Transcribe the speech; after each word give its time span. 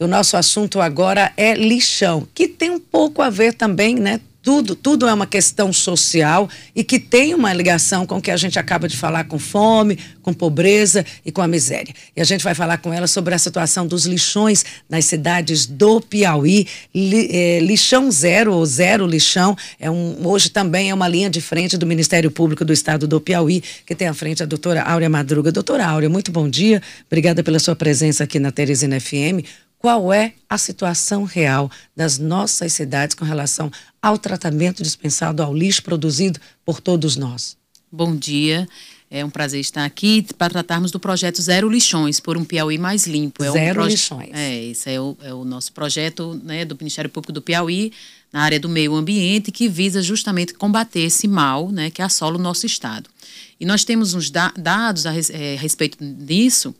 O 0.00 0.06
nosso 0.06 0.36
assunto 0.36 0.80
agora 0.80 1.32
é 1.36 1.54
lixão, 1.54 2.24
que 2.32 2.46
tem 2.46 2.70
um 2.70 2.78
pouco 2.78 3.20
a 3.20 3.28
ver 3.28 3.52
também, 3.52 3.96
né? 3.96 4.20
Tudo, 4.40 4.76
tudo 4.76 5.08
é 5.08 5.12
uma 5.12 5.26
questão 5.26 5.72
social 5.72 6.48
e 6.74 6.84
que 6.84 7.00
tem 7.00 7.34
uma 7.34 7.52
ligação 7.52 8.06
com 8.06 8.18
o 8.18 8.22
que 8.22 8.30
a 8.30 8.36
gente 8.36 8.60
acaba 8.60 8.86
de 8.86 8.96
falar 8.96 9.24
com 9.24 9.40
fome, 9.40 9.98
com 10.22 10.32
pobreza 10.32 11.04
e 11.26 11.32
com 11.32 11.42
a 11.42 11.48
miséria. 11.48 11.92
E 12.16 12.20
a 12.20 12.24
gente 12.24 12.44
vai 12.44 12.54
falar 12.54 12.78
com 12.78 12.94
ela 12.94 13.08
sobre 13.08 13.34
a 13.34 13.38
situação 13.38 13.88
dos 13.88 14.06
lixões 14.06 14.64
nas 14.88 15.04
cidades 15.04 15.66
do 15.66 16.00
Piauí. 16.00 16.68
Li, 16.94 17.28
é, 17.32 17.58
lixão 17.58 18.08
zero 18.08 18.54
ou 18.54 18.64
zero 18.64 19.04
lixão 19.04 19.56
é 19.80 19.90
um, 19.90 20.16
hoje 20.24 20.48
também 20.48 20.90
é 20.90 20.94
uma 20.94 21.08
linha 21.08 21.28
de 21.28 21.40
frente 21.40 21.76
do 21.76 21.84
Ministério 21.84 22.30
Público 22.30 22.64
do 22.64 22.72
Estado 22.72 23.08
do 23.08 23.20
Piauí, 23.20 23.64
que 23.84 23.96
tem 23.96 24.06
à 24.06 24.14
frente 24.14 24.44
a 24.44 24.46
doutora 24.46 24.82
Áurea 24.82 25.10
Madruga. 25.10 25.50
Doutora 25.50 25.84
Áurea, 25.84 26.08
muito 26.08 26.30
bom 26.30 26.48
dia. 26.48 26.80
Obrigada 27.08 27.42
pela 27.42 27.58
sua 27.58 27.74
presença 27.74 28.22
aqui 28.22 28.38
na 28.38 28.52
Teresina 28.52 29.00
FM 29.00 29.42
qual 29.78 30.12
é 30.12 30.34
a 30.48 30.58
situação 30.58 31.24
real 31.24 31.70
das 31.96 32.18
nossas 32.18 32.72
cidades 32.72 33.14
com 33.14 33.24
relação 33.24 33.70
ao 34.02 34.18
tratamento 34.18 34.82
dispensado 34.82 35.42
ao 35.42 35.54
lixo 35.54 35.82
produzido 35.82 36.40
por 36.64 36.80
todos 36.80 37.16
nós. 37.16 37.56
Bom 37.90 38.16
dia. 38.16 38.68
É 39.10 39.24
um 39.24 39.30
prazer 39.30 39.60
estar 39.60 39.86
aqui 39.86 40.22
para 40.36 40.50
tratarmos 40.50 40.90
do 40.90 41.00
projeto 41.00 41.40
Zero 41.40 41.70
Lixões, 41.70 42.20
por 42.20 42.36
um 42.36 42.44
Piauí 42.44 42.76
mais 42.76 43.06
limpo. 43.06 43.42
É 43.42 43.50
Zero 43.50 43.82
um 43.82 43.86
Lixões. 43.86 44.28
É, 44.34 44.64
esse 44.64 44.90
é 44.90 45.00
o, 45.00 45.16
é 45.22 45.32
o 45.32 45.44
nosso 45.44 45.72
projeto 45.72 46.38
né, 46.44 46.66
do 46.66 46.76
Ministério 46.78 47.08
Público 47.08 47.32
do 47.32 47.40
Piauí, 47.40 47.90
na 48.30 48.42
área 48.42 48.60
do 48.60 48.68
meio 48.68 48.94
ambiente, 48.94 49.50
que 49.50 49.66
visa 49.66 50.02
justamente 50.02 50.52
combater 50.52 51.00
esse 51.00 51.26
mal 51.26 51.72
né, 51.72 51.88
que 51.90 52.02
assola 52.02 52.36
o 52.36 52.40
nosso 52.40 52.66
Estado. 52.66 53.08
E 53.58 53.64
nós 53.64 53.82
temos 53.82 54.12
uns 54.12 54.28
da 54.30 54.52
dados 54.54 55.06
a, 55.06 55.14
é, 55.14 55.54
a 55.56 55.58
respeito 55.58 55.96
disso, 56.02 56.74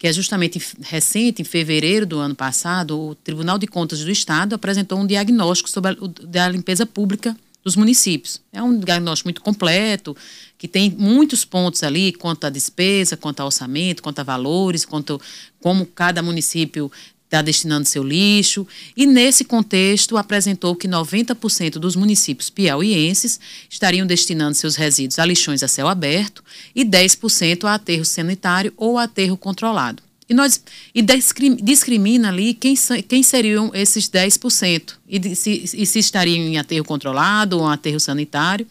que 0.00 0.06
é 0.06 0.12
justamente 0.14 0.58
recente, 0.80 1.42
em 1.42 1.44
fevereiro 1.44 2.06
do 2.06 2.18
ano 2.18 2.34
passado, 2.34 2.98
o 2.98 3.14
Tribunal 3.14 3.58
de 3.58 3.66
Contas 3.66 4.02
do 4.02 4.10
Estado 4.10 4.54
apresentou 4.54 4.98
um 4.98 5.06
diagnóstico 5.06 5.68
sobre 5.68 5.90
a, 5.92 6.44
a 6.46 6.48
limpeza 6.48 6.86
pública 6.86 7.36
dos 7.62 7.76
municípios. 7.76 8.40
É 8.50 8.62
um 8.62 8.80
diagnóstico 8.80 9.26
muito 9.26 9.42
completo, 9.42 10.16
que 10.56 10.66
tem 10.66 10.90
muitos 10.96 11.44
pontos 11.44 11.82
ali, 11.82 12.14
quanto 12.14 12.46
à 12.46 12.50
despesa, 12.50 13.14
quanto 13.14 13.40
ao 13.40 13.46
orçamento, 13.48 14.02
quanto 14.02 14.20
a 14.20 14.22
valores, 14.22 14.86
quanto 14.86 15.20
como 15.60 15.84
cada 15.84 16.22
município 16.22 16.90
está 17.30 17.40
destinando 17.40 17.88
seu 17.88 18.02
lixo. 18.02 18.66
E 18.96 19.06
nesse 19.06 19.44
contexto 19.44 20.16
apresentou 20.16 20.74
que 20.74 20.88
90% 20.88 21.74
dos 21.74 21.94
municípios 21.94 22.50
piauienses 22.50 23.38
estariam 23.70 24.04
destinando 24.06 24.56
seus 24.56 24.74
resíduos 24.74 25.18
a 25.18 25.24
lixões 25.24 25.62
a 25.62 25.68
céu 25.68 25.86
aberto 25.86 26.42
e 26.74 26.84
10% 26.84 27.64
a 27.64 27.74
aterro 27.74 28.04
sanitário 28.04 28.74
ou 28.76 28.98
aterro 28.98 29.36
controlado. 29.36 30.02
E, 30.28 30.34
nós, 30.34 30.62
e 30.94 31.02
discrimina 31.02 32.28
ali 32.28 32.54
quem, 32.54 32.76
quem 33.08 33.22
seriam 33.22 33.70
esses 33.74 34.08
10%, 34.08 34.92
e 35.08 35.34
se, 35.34 35.50
e 35.74 35.84
se 35.84 35.98
estariam 35.98 36.44
em 36.44 36.56
aterro 36.56 36.84
controlado 36.84 37.58
ou 37.58 37.66
aterro 37.66 37.98
sanitário. 37.98 38.64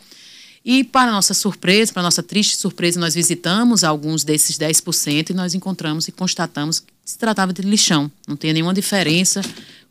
E, 0.64 0.84
para 0.84 1.12
nossa 1.12 1.34
surpresa, 1.34 1.94
para 1.94 2.04
nossa 2.04 2.22
triste 2.22 2.58
surpresa, 2.58 3.00
nós 3.00 3.16
visitamos 3.16 3.84
alguns 3.84 4.24
desses 4.24 4.58
10% 4.58 5.30
e 5.30 5.34
nós 5.34 5.54
encontramos 5.54 6.08
e 6.08 6.12
constatamos 6.12 6.80
que 6.80 6.88
se 7.06 7.18
tratava 7.18 7.54
de 7.54 7.62
lixão. 7.62 8.12
Não 8.28 8.36
tinha 8.36 8.54
nenhuma 8.54 8.74
diferença 8.74 9.42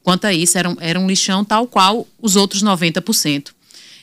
quanto 0.03 0.27
a 0.27 0.33
isso, 0.33 0.57
era 0.57 0.69
um, 0.69 0.77
era 0.81 1.01
um 1.01 1.07
lixão 1.07 1.45
tal 1.45 1.67
qual 1.67 2.07
os 2.21 2.37
outros 2.37 2.63
90%. 2.63 3.51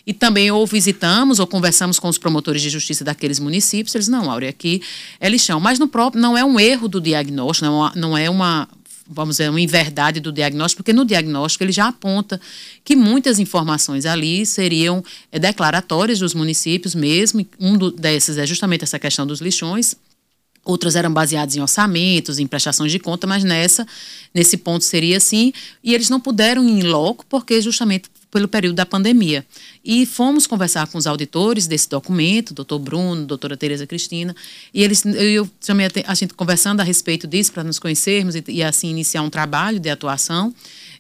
E 0.08 0.14
também 0.14 0.52
ou 0.52 0.68
visitamos 0.68 1.40
ou 1.40 1.48
conversamos 1.48 1.98
com 1.98 2.08
os 2.08 2.18
promotores 2.18 2.62
de 2.62 2.70
justiça 2.70 3.04
daqueles 3.04 3.40
municípios, 3.40 3.96
eles, 3.96 4.08
não, 4.08 4.30
Áurea, 4.30 4.50
aqui 4.50 4.82
é 5.20 5.28
lixão. 5.28 5.60
Mas 5.60 5.80
no 5.80 5.88
próprio, 5.88 6.22
não 6.22 6.38
é 6.38 6.46
um 6.46 6.60
erro 6.60 6.88
do 6.88 7.02
diagnóstico, 7.02 7.66
não, 7.66 7.92
não 7.96 8.18
é 8.18 8.30
uma, 8.30 8.68
vamos 9.08 9.36
dizer, 9.36 9.50
uma 9.50 9.62
inverdade 9.62 10.20
do 10.20 10.32
diagnóstico, 10.32 10.82
porque 10.82 10.94
no 10.94 11.06
diagnóstico 11.06 11.64
ele 11.64 11.72
já 11.72 11.88
aponta 11.88 12.40
que 12.84 12.96
muitas 12.96 13.40
informações 13.40 14.06
ali 14.06 14.46
seriam 14.46 15.04
é, 15.32 15.38
declaratórias 15.38 16.20
dos 16.20 16.34
municípios 16.34 16.96
mesmo. 16.96 17.46
Um 17.60 17.78
do, 17.78 17.92
desses 17.92 18.38
é 18.38 18.46
justamente 18.46 18.84
essa 18.84 18.98
questão 18.98 19.26
dos 19.28 19.42
lixões. 19.42 19.96
Outras 20.64 20.96
eram 20.96 21.14
baseadas 21.14 21.56
em 21.56 21.62
orçamentos, 21.62 22.40
em 22.40 22.48
prestações 22.48 22.92
de 22.92 22.98
conta, 22.98 23.28
mas 23.28 23.44
nessa, 23.44 23.86
nesse 24.34 24.58
ponto 24.58 24.84
seria 24.84 25.18
assim. 25.18 25.54
E 25.84 25.94
eles 25.94 26.10
não 26.10 26.20
puderam 26.20 26.68
ir 26.68 26.80
em 26.80 26.82
loco, 26.82 27.24
porque 27.30 27.62
justamente 27.62 28.10
pelo 28.32 28.48
período 28.48 28.76
da 28.76 28.86
pandemia. 28.86 29.46
E 29.86 30.04
fomos 30.06 30.48
conversar 30.48 30.88
com 30.88 30.98
os 30.98 31.06
auditores 31.06 31.68
desse 31.68 31.88
documento, 31.88 32.56
doutor 32.56 32.80
Bruno, 32.80 33.24
doutora 33.24 33.56
Tereza 33.56 33.86
Cristina, 33.86 34.36
e 34.74 34.82
eles, 34.82 35.06
eu 35.06 35.48
chamei 35.62 35.88
a, 36.08 36.16
gente 36.16 36.34
conversando 36.34 36.80
a 36.80 36.84
respeito 36.84 37.28
disso 37.28 37.54
para 37.54 37.64
nos 37.64 37.78
conhecermos 37.78 38.34
e, 38.34 38.44
e 38.48 38.64
assim 38.64 38.90
iniciar 38.90 39.22
um 39.22 39.30
trabalho 39.30 39.80
de 39.80 39.90
atuação. 39.90 40.52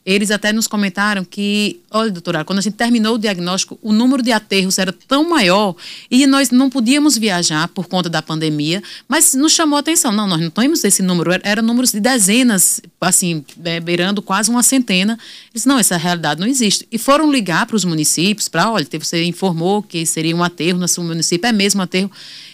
Eles 0.05 0.29
até 0.29 0.53
nos 0.53 0.67
comentaram 0.67 1.25
que, 1.25 1.79
olha, 1.89 2.11
doutora, 2.11 2.45
quando 2.45 2.59
a 2.59 2.61
gente 2.61 2.75
terminou 2.75 3.15
o 3.15 3.17
diagnóstico, 3.17 3.79
o 3.81 3.91
número 3.91 4.21
de 4.21 4.31
aterros 4.31 4.77
era 4.77 4.93
tão 4.93 5.27
maior 5.27 5.75
e 6.11 6.27
nós 6.27 6.51
não 6.51 6.69
podíamos 6.69 7.17
viajar 7.17 7.67
por 7.69 7.87
conta 7.87 8.07
da 8.07 8.21
pandemia, 8.21 8.83
mas 9.07 9.33
nos 9.33 9.51
chamou 9.53 9.77
a 9.77 9.79
atenção. 9.79 10.11
Não, 10.11 10.27
nós 10.27 10.39
não 10.39 10.51
temos 10.51 10.83
esse 10.83 11.01
número, 11.01 11.31
era, 11.31 11.41
era 11.43 11.61
números 11.63 11.91
de 11.91 11.99
dezenas, 11.99 12.79
assim, 13.01 13.43
beirando 13.81 14.21
quase 14.21 14.51
uma 14.51 14.61
centena. 14.61 15.17
Eles, 15.51 15.65
não, 15.65 15.79
essa 15.79 15.97
realidade 15.97 16.39
não 16.39 16.47
existe. 16.47 16.87
E 16.91 16.99
foram 16.99 17.31
ligar 17.31 17.65
para 17.65 17.75
os 17.75 17.83
municípios, 17.83 18.47
para, 18.47 18.74
olha, 18.75 18.87
você 18.99 19.23
informou 19.23 19.81
que 19.81 20.05
seria 20.05 20.35
um 20.35 20.43
aterro 20.43 20.77
no 20.79 20.87
seu 20.87 21.03
município, 21.03 21.47
é 21.47 21.51
mesmo 21.51 21.81
um 21.81 21.83
aterro. 21.83 22.11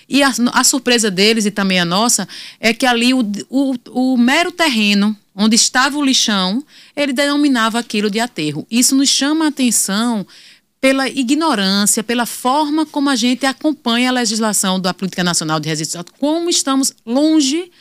E 0.08 0.24
a, 0.24 0.34
a, 0.54 0.64
surpresa 0.64 1.10
deles 1.10 1.46
e 1.46 1.52
também 1.52 1.80
a 1.80 1.86
nossa 1.86 2.28
é 2.60 2.74
que 2.74 2.86
ali 2.86 3.14
o, 3.14 3.22
o, 3.50 3.76
o 3.92 4.18
mero 4.18 4.52
terreno 4.52 5.16
onde 5.36 5.56
estava 5.56 5.98
o 5.98 6.04
lixão, 6.04 6.64
ele 6.96 7.14
denominava 7.14 7.80
aquilo 7.80 8.10
de 8.10 8.20
aterro. 8.20 8.68
Isso 8.70 8.96
nos 8.96 9.10
chama 9.10 9.46
a 9.46 9.48
atenção 9.48 10.26
pela 10.82 11.08
ignorância, 11.08 12.04
pela 12.04 12.26
forma 12.26 12.86
como 12.86 13.10
a 13.10 13.16
gente 13.16 13.46
acompanha 13.46 14.10
a 14.10 14.14
legislação 14.14 14.80
da 14.80 14.94
Política 14.94 15.24
Nacional 15.24 15.60
de 15.60 15.70
Resíduos, 15.70 16.04
como 16.20 16.50
estamos 16.50 16.94
longe 17.06 17.72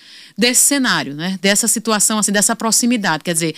desse 0.41 0.63
cenário, 0.63 1.15
né? 1.15 1.39
dessa 1.43 1.69
situação, 1.69 2.19
assim, 2.19 2.33
dessa 2.33 2.57
proximidade. 2.57 3.23
Quer 3.23 3.35
dizer, 3.35 3.55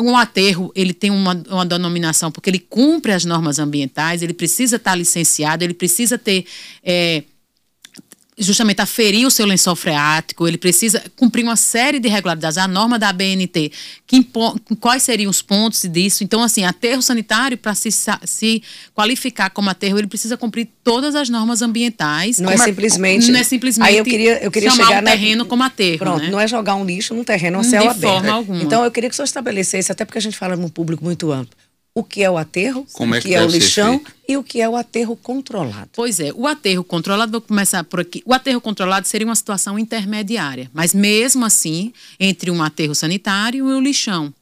um 0.00 0.16
aterro, 0.16 0.72
ele 0.74 0.92
tem 0.92 1.10
uma, 1.10 1.40
uma 1.48 1.64
denominação 1.64 2.32
porque 2.32 2.50
ele 2.50 2.58
cumpre 2.58 3.12
as 3.12 3.24
normas 3.24 3.60
ambientais, 3.60 4.20
ele 4.20 4.34
precisa 4.34 4.76
estar 4.76 4.96
licenciado, 4.96 5.62
ele 5.62 5.74
precisa 5.74 6.18
ter... 6.18 6.44
É, 6.82 7.22
justamente 8.38 8.80
aferir 8.80 9.26
o 9.26 9.30
seu 9.30 9.46
lençol 9.46 9.74
freático, 9.74 10.46
ele 10.46 10.58
precisa 10.58 11.02
cumprir 11.16 11.42
uma 11.42 11.56
série 11.56 11.98
de 11.98 12.08
regularidades. 12.08 12.56
A 12.58 12.68
norma 12.68 12.98
da 12.98 13.12
BNT, 13.12 13.72
que 14.06 14.26
quais 14.80 15.02
seriam 15.02 15.30
os 15.30 15.42
pontos 15.42 15.82
disso? 15.82 16.22
Então, 16.22 16.42
assim, 16.42 16.64
aterro 16.64 17.02
sanitário, 17.02 17.58
para 17.58 17.74
se, 17.74 17.90
se 18.24 18.62
qualificar 18.94 19.50
como 19.50 19.68
aterro, 19.70 19.98
ele 19.98 20.06
precisa 20.06 20.36
cumprir 20.36 20.68
todas 20.84 21.14
as 21.14 21.28
normas 21.28 21.62
ambientais. 21.62 22.38
Não 22.38 22.50
é 22.50 22.56
simplesmente. 22.56 23.30
Não 23.30 23.40
é 23.40 23.42
simplesmente. 23.42 23.88
Aí 23.88 23.96
eu 23.96 24.04
queria, 24.04 24.42
eu 24.42 24.50
queria 24.50 24.70
chamar 24.70 24.86
chegar 24.86 25.02
um 25.02 25.06
terreno 25.06 25.44
na, 25.44 25.50
como 25.50 25.62
aterro. 25.62 25.98
Pronto, 25.98 26.22
né? 26.22 26.30
não 26.30 26.40
é 26.40 26.46
jogar 26.46 26.76
um 26.76 26.84
lixo 26.84 27.14
num 27.14 27.24
terreno 27.24 27.58
a 27.58 27.64
céu 27.64 27.82
de 27.82 27.88
aberto. 27.88 28.00
De 28.00 28.06
forma 28.06 28.32
alguma. 28.32 28.62
Então, 28.62 28.84
eu 28.84 28.90
queria 28.90 29.08
que 29.10 29.14
o 29.14 29.16
senhor 29.16 29.26
estabelecesse, 29.26 29.90
até 29.90 30.04
porque 30.04 30.18
a 30.18 30.22
gente 30.22 30.36
fala 30.36 30.56
num 30.56 30.68
público 30.68 31.04
muito 31.04 31.32
amplo 31.32 31.56
o 31.98 32.04
que 32.04 32.22
é 32.22 32.30
o 32.30 32.38
aterro, 32.38 32.86
Como 32.92 33.12
é 33.12 33.18
o 33.18 33.20
que, 33.20 33.28
que 33.28 33.34
é 33.34 33.44
o 33.44 33.48
lixão 33.48 34.00
e 34.28 34.36
o 34.36 34.44
que 34.44 34.60
é 34.60 34.68
o 34.68 34.76
aterro 34.76 35.16
controlado. 35.16 35.90
Pois 35.92 36.20
é, 36.20 36.32
o 36.32 36.46
aterro 36.46 36.84
controlado, 36.84 37.32
vou 37.32 37.40
começar 37.40 37.82
por 37.82 37.98
aqui. 37.98 38.22
O 38.24 38.32
aterro 38.32 38.60
controlado 38.60 39.08
seria 39.08 39.26
uma 39.26 39.34
situação 39.34 39.76
intermediária, 39.76 40.70
mas 40.72 40.94
mesmo 40.94 41.44
assim, 41.44 41.92
entre 42.20 42.52
um 42.52 42.62
aterro 42.62 42.94
sanitário 42.94 43.68
e 43.68 43.74
o 43.74 43.80
lixão. 43.80 44.32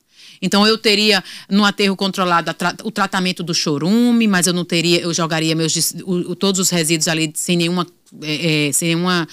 Então 0.42 0.66
eu 0.66 0.76
teria 0.76 1.24
no 1.48 1.64
aterro 1.64 1.96
controlado 1.96 2.54
o 2.84 2.90
tratamento 2.90 3.42
do 3.42 3.54
chorume, 3.54 4.28
mas 4.28 4.46
eu 4.46 4.52
não 4.52 4.66
teria, 4.66 5.00
eu 5.00 5.14
jogaria 5.14 5.56
meus 5.56 5.94
o, 6.04 6.36
todos 6.36 6.60
os 6.60 6.68
resíduos 6.68 7.08
ali 7.08 7.32
sem 7.34 7.56
nenhuma, 7.56 7.86
é, 8.22 8.66
é, 8.68 8.72
sem 8.72 8.88
nenhuma 8.88 9.26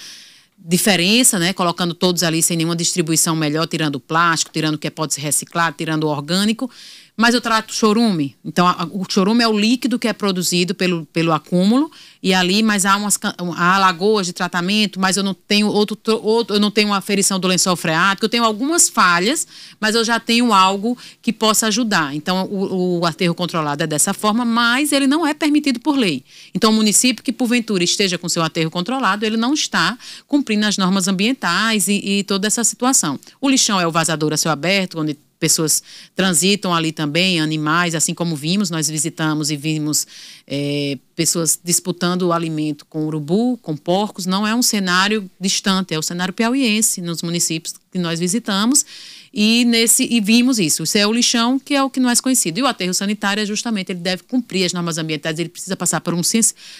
diferença, 0.58 1.38
né? 1.38 1.52
Colocando 1.52 1.92
todos 1.92 2.22
ali 2.22 2.42
sem 2.42 2.56
nenhuma 2.56 2.74
distribuição 2.74 3.36
melhor, 3.36 3.66
tirando 3.66 3.96
o 3.96 4.00
plástico, 4.00 4.50
tirando 4.50 4.76
o 4.76 4.78
que 4.78 4.90
pode 4.90 5.12
ser 5.12 5.20
reciclado, 5.20 5.76
tirando 5.76 6.04
o 6.04 6.08
orgânico 6.08 6.70
mas 7.16 7.32
eu 7.32 7.40
trato 7.40 7.72
chorume. 7.72 8.36
Então, 8.44 8.66
a, 8.66 8.88
o 8.90 9.04
chorume 9.08 9.44
é 9.44 9.48
o 9.48 9.56
líquido 9.56 9.98
que 9.98 10.08
é 10.08 10.12
produzido 10.12 10.74
pelo, 10.74 11.06
pelo 11.06 11.32
acúmulo 11.32 11.90
e 12.20 12.34
ali, 12.34 12.62
mas 12.62 12.84
há 12.84 12.96
umas 12.96 13.18
há 13.56 13.78
lagoas 13.78 14.26
de 14.26 14.32
tratamento, 14.32 14.98
mas 14.98 15.16
eu 15.16 15.22
não 15.22 15.32
tenho 15.32 15.68
outro, 15.68 15.96
outro 16.22 16.56
eu 16.56 16.60
não 16.60 16.72
tenho 16.72 16.88
uma 16.88 16.96
aferição 16.96 17.38
do 17.38 17.46
lençol 17.46 17.76
freático, 17.76 18.24
eu 18.24 18.28
tenho 18.28 18.42
algumas 18.42 18.88
falhas, 18.88 19.46
mas 19.78 19.94
eu 19.94 20.04
já 20.04 20.18
tenho 20.18 20.52
algo 20.52 20.98
que 21.22 21.32
possa 21.32 21.68
ajudar. 21.68 22.14
Então, 22.14 22.46
o, 22.46 23.00
o 23.00 23.06
aterro 23.06 23.34
controlado 23.34 23.84
é 23.84 23.86
dessa 23.86 24.12
forma, 24.12 24.44
mas 24.44 24.90
ele 24.90 25.06
não 25.06 25.24
é 25.24 25.32
permitido 25.32 25.78
por 25.78 25.96
lei. 25.96 26.24
Então, 26.52 26.70
o 26.70 26.74
município 26.74 27.22
que 27.22 27.32
porventura 27.32 27.84
esteja 27.84 28.18
com 28.18 28.28
seu 28.28 28.42
aterro 28.42 28.70
controlado, 28.70 29.24
ele 29.24 29.36
não 29.36 29.54
está 29.54 29.96
cumprindo 30.26 30.66
as 30.66 30.76
normas 30.76 31.06
ambientais 31.06 31.86
e, 31.86 31.92
e 32.04 32.24
toda 32.24 32.48
essa 32.48 32.64
situação. 32.64 33.20
O 33.40 33.48
lixão 33.48 33.80
é 33.80 33.86
o 33.86 33.92
vazador 33.92 34.32
a 34.32 34.36
céu 34.36 34.50
aberto, 34.50 34.98
onde 34.98 35.16
pessoas 35.38 35.82
transitam 36.14 36.74
ali 36.74 36.92
também, 36.92 37.40
animais, 37.40 37.94
assim 37.94 38.14
como 38.14 38.34
vimos, 38.34 38.70
nós 38.70 38.88
visitamos 38.88 39.50
e 39.50 39.56
vimos 39.56 40.06
é, 40.46 40.98
pessoas 41.14 41.58
disputando 41.62 42.22
o 42.22 42.32
alimento 42.32 42.86
com 42.86 43.06
urubu, 43.06 43.58
com 43.58 43.76
porcos, 43.76 44.26
não 44.26 44.46
é 44.46 44.54
um 44.54 44.62
cenário 44.62 45.30
distante, 45.40 45.94
é 45.94 45.98
o 45.98 46.02
cenário 46.02 46.32
piauiense 46.32 47.00
nos 47.00 47.22
municípios 47.22 47.74
que 47.92 47.98
nós 47.98 48.18
visitamos 48.18 48.84
E, 49.32 49.64
nesse, 49.64 50.04
e 50.04 50.20
vimos 50.20 50.58
isso. 50.60 50.84
Isso 50.84 50.96
é 50.96 51.06
o 51.06 51.12
lixão, 51.12 51.58
que 51.58 51.74
é 51.74 51.82
o 51.82 51.90
que 51.90 51.98
não 51.98 52.08
é 52.08 52.14
conhecido. 52.16 52.58
E 52.58 52.62
o 52.62 52.66
aterro 52.66 52.94
sanitário 52.94 53.42
é 53.42 53.46
justamente, 53.46 53.90
ele 53.90 53.98
deve 53.98 54.22
cumprir 54.22 54.64
as 54.64 54.72
normas 54.72 54.96
ambientais, 54.96 55.38
ele 55.38 55.48
precisa 55.48 55.76
passar 55.76 56.00
por 56.00 56.14
um 56.14 56.20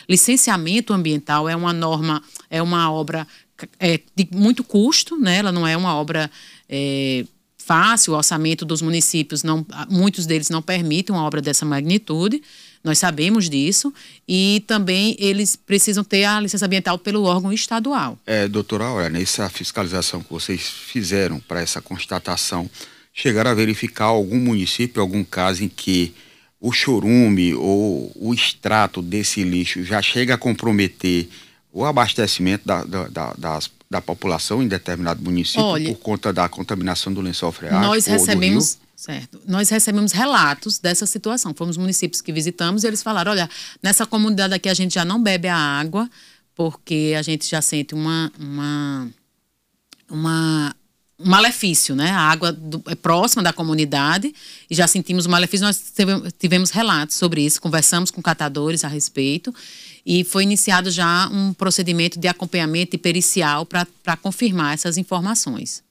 licenciamento 0.08 0.92
ambiental, 0.92 1.48
é 1.48 1.56
uma 1.56 1.72
norma, 1.72 2.22
é 2.48 2.62
uma 2.62 2.92
obra 2.92 3.26
é, 3.78 4.00
de 4.14 4.28
muito 4.32 4.62
custo, 4.64 5.18
né? 5.18 5.38
ela 5.38 5.52
não 5.52 5.66
é 5.66 5.76
uma 5.76 5.94
obra 5.94 6.30
é, 6.68 7.24
fácil, 7.64 8.12
o 8.12 8.16
orçamento 8.16 8.64
dos 8.64 8.82
municípios, 8.82 9.42
não, 9.42 9.66
muitos 9.88 10.26
deles 10.26 10.50
não 10.50 10.60
permitem 10.60 11.14
uma 11.14 11.24
obra 11.24 11.40
dessa 11.40 11.64
magnitude, 11.64 12.42
nós 12.82 12.98
sabemos 12.98 13.48
disso, 13.48 13.92
e 14.28 14.62
também 14.66 15.16
eles 15.18 15.56
precisam 15.56 16.04
ter 16.04 16.24
a 16.24 16.40
licença 16.40 16.66
ambiental 16.66 16.98
pelo 16.98 17.24
órgão 17.24 17.52
estadual. 17.52 18.18
É, 18.26 18.46
doutora 18.46 18.84
Aura, 18.84 19.08
nessa 19.08 19.48
fiscalização 19.48 20.20
que 20.22 20.30
vocês 20.30 20.68
fizeram 20.68 21.40
para 21.40 21.62
essa 21.62 21.80
constatação, 21.80 22.68
chegaram 23.12 23.50
a 23.50 23.54
verificar 23.54 24.06
algum 24.06 24.38
município, 24.38 25.00
algum 25.00 25.24
caso 25.24 25.64
em 25.64 25.68
que 25.68 26.12
o 26.60 26.72
chorume 26.72 27.54
ou 27.54 28.12
o 28.14 28.34
extrato 28.34 29.00
desse 29.00 29.42
lixo 29.42 29.84
já 29.84 30.02
chega 30.02 30.34
a 30.34 30.38
comprometer 30.38 31.28
o 31.74 31.84
abastecimento 31.84 32.64
da, 32.64 32.84
da, 32.84 33.08
da, 33.08 33.34
das, 33.36 33.70
da 33.90 34.00
população 34.00 34.62
em 34.62 34.68
determinado 34.68 35.20
município 35.22 35.64
Olha, 35.64 35.88
por 35.92 35.98
conta 35.98 36.32
da 36.32 36.48
contaminação 36.48 37.12
do 37.12 37.20
lençol 37.20 37.50
freático 37.50 37.84
nós 37.84 38.06
recebemos 38.06 38.78
certo 38.96 39.40
nós 39.46 39.68
recebemos 39.68 40.12
relatos 40.12 40.78
dessa 40.78 41.04
situação 41.04 41.52
fomos 41.52 41.76
municípios 41.76 42.22
que 42.22 42.32
visitamos 42.32 42.84
e 42.84 42.86
eles 42.86 43.02
falaram 43.02 43.32
olha 43.32 43.50
nessa 43.82 44.06
comunidade 44.06 44.54
aqui 44.54 44.68
a 44.68 44.74
gente 44.74 44.94
já 44.94 45.04
não 45.04 45.20
bebe 45.20 45.48
a 45.48 45.56
água 45.56 46.08
porque 46.54 47.12
a 47.18 47.22
gente 47.22 47.50
já 47.50 47.60
sente 47.60 47.92
uma 47.92 48.30
uma 48.38 49.08
uma 50.08 50.76
um 51.18 51.28
malefício, 51.28 51.94
né? 51.94 52.10
A 52.10 52.18
água 52.18 52.52
do, 52.52 52.82
é 52.86 52.94
próxima 52.94 53.42
da 53.42 53.52
comunidade 53.52 54.34
e 54.68 54.74
já 54.74 54.86
sentimos 54.86 55.26
o 55.26 55.30
malefício. 55.30 55.64
Nós 55.64 55.92
tivemos 56.38 56.70
relatos 56.70 57.16
sobre 57.16 57.42
isso, 57.42 57.60
conversamos 57.60 58.10
com 58.10 58.20
catadores 58.20 58.84
a 58.84 58.88
respeito 58.88 59.54
e 60.04 60.24
foi 60.24 60.42
iniciado 60.42 60.90
já 60.90 61.28
um 61.28 61.52
procedimento 61.52 62.18
de 62.18 62.28
acompanhamento 62.28 62.94
e 62.96 62.98
pericial 62.98 63.66
para 63.66 64.16
confirmar 64.16 64.74
essas 64.74 64.96
informações. 64.96 65.82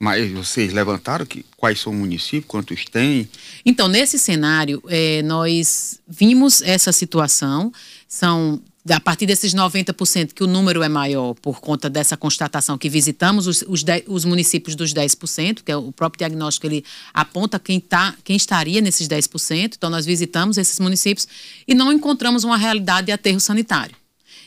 Mas 0.00 0.30
vocês 0.30 0.72
levantaram 0.72 1.26
que, 1.26 1.44
quais 1.56 1.80
são 1.80 1.92
os 1.92 1.98
municípios, 1.98 2.46
quantos 2.46 2.84
tem? 2.84 3.28
Então, 3.66 3.88
nesse 3.88 4.16
cenário, 4.16 4.80
é, 4.86 5.22
nós 5.22 6.00
vimos 6.06 6.62
essa 6.62 6.92
situação. 6.92 7.72
São 8.06 8.62
a 8.88 9.00
partir 9.00 9.26
desses 9.26 9.54
90%, 9.54 10.32
que 10.32 10.42
o 10.42 10.46
número 10.46 10.82
é 10.82 10.88
maior 10.88 11.34
por 11.34 11.60
conta 11.60 11.90
dessa 11.90 12.16
constatação 12.16 12.78
que 12.78 12.88
visitamos 12.88 13.46
os, 13.46 13.62
os, 13.68 13.82
de, 13.82 14.04
os 14.06 14.24
municípios 14.24 14.74
dos 14.74 14.94
10%, 14.94 15.62
que 15.64 15.72
é 15.72 15.76
o 15.76 15.92
próprio 15.92 16.18
diagnóstico, 16.18 16.66
ele 16.66 16.84
aponta 17.12 17.58
quem, 17.58 17.80
tá, 17.80 18.14
quem 18.24 18.36
estaria 18.36 18.80
nesses 18.80 19.08
10%. 19.08 19.74
Então, 19.76 19.90
nós 19.90 20.06
visitamos 20.06 20.56
esses 20.56 20.78
municípios 20.78 21.26
e 21.66 21.74
não 21.74 21.92
encontramos 21.92 22.44
uma 22.44 22.56
realidade 22.56 23.06
de 23.06 23.12
aterro 23.12 23.40
sanitário. 23.40 23.94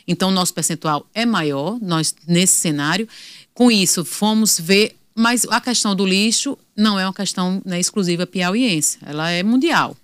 Então, 0.06 0.30
o 0.30 0.32
nosso 0.32 0.52
percentual 0.52 1.06
é 1.14 1.24
maior, 1.24 1.78
nós 1.80 2.14
nesse 2.26 2.54
cenário. 2.54 3.08
Com 3.54 3.70
isso, 3.70 4.04
fomos 4.04 4.58
ver, 4.58 4.96
mas 5.14 5.44
a 5.48 5.60
questão 5.60 5.94
do 5.94 6.06
lixo 6.06 6.58
não 6.76 6.98
é 6.98 7.06
uma 7.06 7.14
questão 7.14 7.62
né, 7.64 7.78
exclusiva 7.78 8.26
piauiense, 8.26 8.98
ela 9.02 9.30
é 9.30 9.42
mundial. 9.42 9.96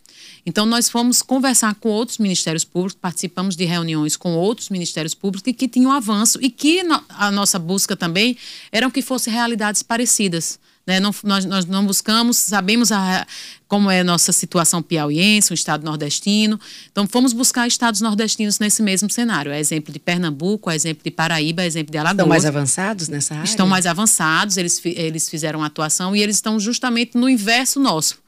Então, 0.49 0.65
nós 0.65 0.89
fomos 0.89 1.21
conversar 1.21 1.75
com 1.75 1.91
outros 1.91 2.17
ministérios 2.17 2.65
públicos, 2.65 2.97
participamos 2.99 3.55
de 3.55 3.67
reuniões 3.67 4.17
com 4.17 4.33
outros 4.33 4.71
ministérios 4.71 5.15
públicos 5.15 5.43
que, 5.43 5.53
que 5.53 5.69
tinham 5.69 5.93
avanço 5.93 6.39
e 6.41 6.49
que 6.49 6.81
a 7.11 7.31
nossa 7.31 7.59
busca 7.59 7.95
também 7.95 8.35
era 8.73 8.91
que 8.91 9.03
fossem 9.03 9.31
realidades 9.31 9.83
parecidas. 9.83 10.59
Né? 10.87 11.01
Não, 11.01 11.15
nós, 11.23 11.45
nós 11.45 11.67
não 11.67 11.85
buscamos, 11.85 12.39
sabemos 12.39 12.91
a, 12.91 13.27
como 13.69 13.91
é 13.91 14.01
a 14.01 14.05
nossa 14.05 14.33
situação 14.33 14.81
piauiense, 14.81 15.53
um 15.53 15.55
estado 15.55 15.85
nordestino. 15.85 16.59
Então, 16.91 17.07
fomos 17.07 17.35
buscar 17.35 17.69
estados 17.69 18.01
nordestinos 18.01 18.59
nesse 18.59 18.83
mesmo 18.83 19.11
cenário. 19.11 19.53
É 19.53 19.61
exemplo 19.61 19.93
de 19.93 19.99
Pernambuco, 19.99 20.71
é 20.71 20.75
exemplo 20.75 21.05
de 21.05 21.11
Paraíba, 21.11 21.63
é 21.63 21.67
exemplo 21.67 21.93
de 21.93 21.99
Alagoas. 21.99 22.17
Estão 22.17 22.27
mais 22.27 22.47
avançados 22.47 23.09
nessa 23.09 23.35
área? 23.35 23.45
Estão 23.45 23.67
mais 23.67 23.85
avançados, 23.85 24.57
eles, 24.57 24.81
eles 24.83 25.29
fizeram 25.29 25.63
atuação 25.63 26.17
e 26.17 26.23
eles 26.23 26.37
estão 26.37 26.59
justamente 26.59 27.19
no 27.19 27.29
inverso 27.29 27.79
nosso. 27.79 28.27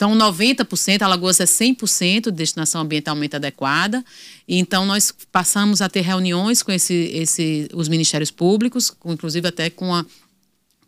Então, 0.00 0.16
90%, 0.16 1.02
Alagoas 1.02 1.40
é 1.40 1.44
100% 1.44 2.22
de 2.22 2.30
destinação 2.30 2.80
ambientalmente 2.80 3.36
adequada. 3.36 4.02
Então, 4.48 4.86
nós 4.86 5.12
passamos 5.30 5.82
a 5.82 5.90
ter 5.90 6.00
reuniões 6.00 6.62
com 6.62 6.72
esse, 6.72 6.94
esse, 6.94 7.68
os 7.74 7.86
ministérios 7.86 8.30
públicos, 8.30 8.88
com, 8.88 9.12
inclusive 9.12 9.46
até 9.46 9.68
com, 9.68 9.94
a, 9.94 10.06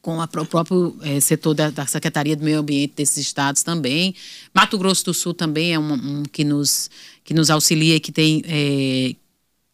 com 0.00 0.18
a, 0.18 0.24
o 0.24 0.46
próprio 0.46 0.96
é, 1.02 1.20
setor 1.20 1.52
da, 1.52 1.68
da, 1.68 1.86
Secretaria 1.86 2.34
do 2.34 2.42
Meio 2.42 2.60
Ambiente 2.60 2.94
desses 2.96 3.18
estados 3.18 3.62
também. 3.62 4.14
Mato 4.54 4.78
Grosso 4.78 5.04
do 5.04 5.12
Sul 5.12 5.34
também 5.34 5.74
é 5.74 5.78
um, 5.78 5.92
um 5.92 6.22
que, 6.22 6.42
nos, 6.42 6.88
que 7.22 7.34
nos 7.34 7.50
auxilia 7.50 7.96
e 7.96 8.00
que 8.00 8.12
tem 8.12 8.42
é, 8.46 9.14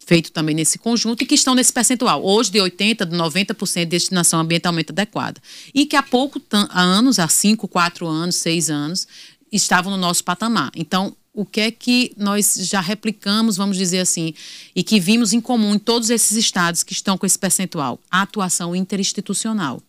feito 0.09 0.31
também 0.31 0.55
nesse 0.55 0.79
conjunto 0.79 1.21
e 1.21 1.25
que 1.25 1.35
estão 1.35 1.53
nesse 1.53 1.71
percentual, 1.71 2.25
hoje 2.25 2.49
de 2.49 2.57
80%, 2.57 3.05
de 3.05 3.15
90% 3.15 3.79
de 3.81 3.85
destinação 3.85 4.39
ambientalmente 4.39 4.91
adequada. 4.91 5.39
E 5.71 5.85
que 5.85 5.95
há 5.95 6.01
pouco 6.01 6.41
há 6.51 6.81
anos, 6.81 7.19
há 7.19 7.27
5, 7.27 7.67
4 7.67 8.07
anos, 8.07 8.35
6 8.37 8.71
anos, 8.71 9.07
estavam 9.51 9.91
no 9.91 9.97
nosso 9.97 10.23
patamar. 10.23 10.71
Então, 10.75 11.15
o 11.31 11.45
que 11.45 11.61
é 11.61 11.69
que 11.69 12.11
nós 12.17 12.55
já 12.61 12.81
replicamos, 12.81 13.55
vamos 13.55 13.77
dizer 13.77 13.99
assim, 13.99 14.33
e 14.75 14.81
que 14.81 14.99
vimos 14.99 15.31
em 15.31 15.39
comum 15.39 15.75
em 15.75 15.79
todos 15.79 16.09
esses 16.09 16.35
estados 16.35 16.81
que 16.81 16.91
estão 16.91 17.15
com 17.15 17.27
esse 17.27 17.37
percentual? 17.37 17.99
A 18.09 18.23
atuação 18.23 18.75
interinstitucional. 18.75 19.79